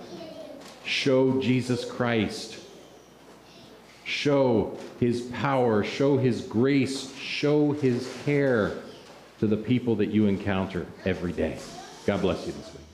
show 0.84 1.40
Jesus 1.40 1.84
Christ 1.84 2.58
show 4.12 4.76
his 5.00 5.22
power, 5.32 5.82
show 5.82 6.18
his 6.18 6.42
grace, 6.42 7.12
show 7.16 7.72
his 7.72 8.14
care 8.24 8.76
to 9.40 9.46
the 9.46 9.56
people 9.56 9.96
that 9.96 10.10
you 10.10 10.26
encounter 10.26 10.86
every 11.04 11.32
day. 11.32 11.58
God 12.06 12.20
bless 12.20 12.46
you 12.46 12.52
this 12.52 12.72
week. 12.72 12.91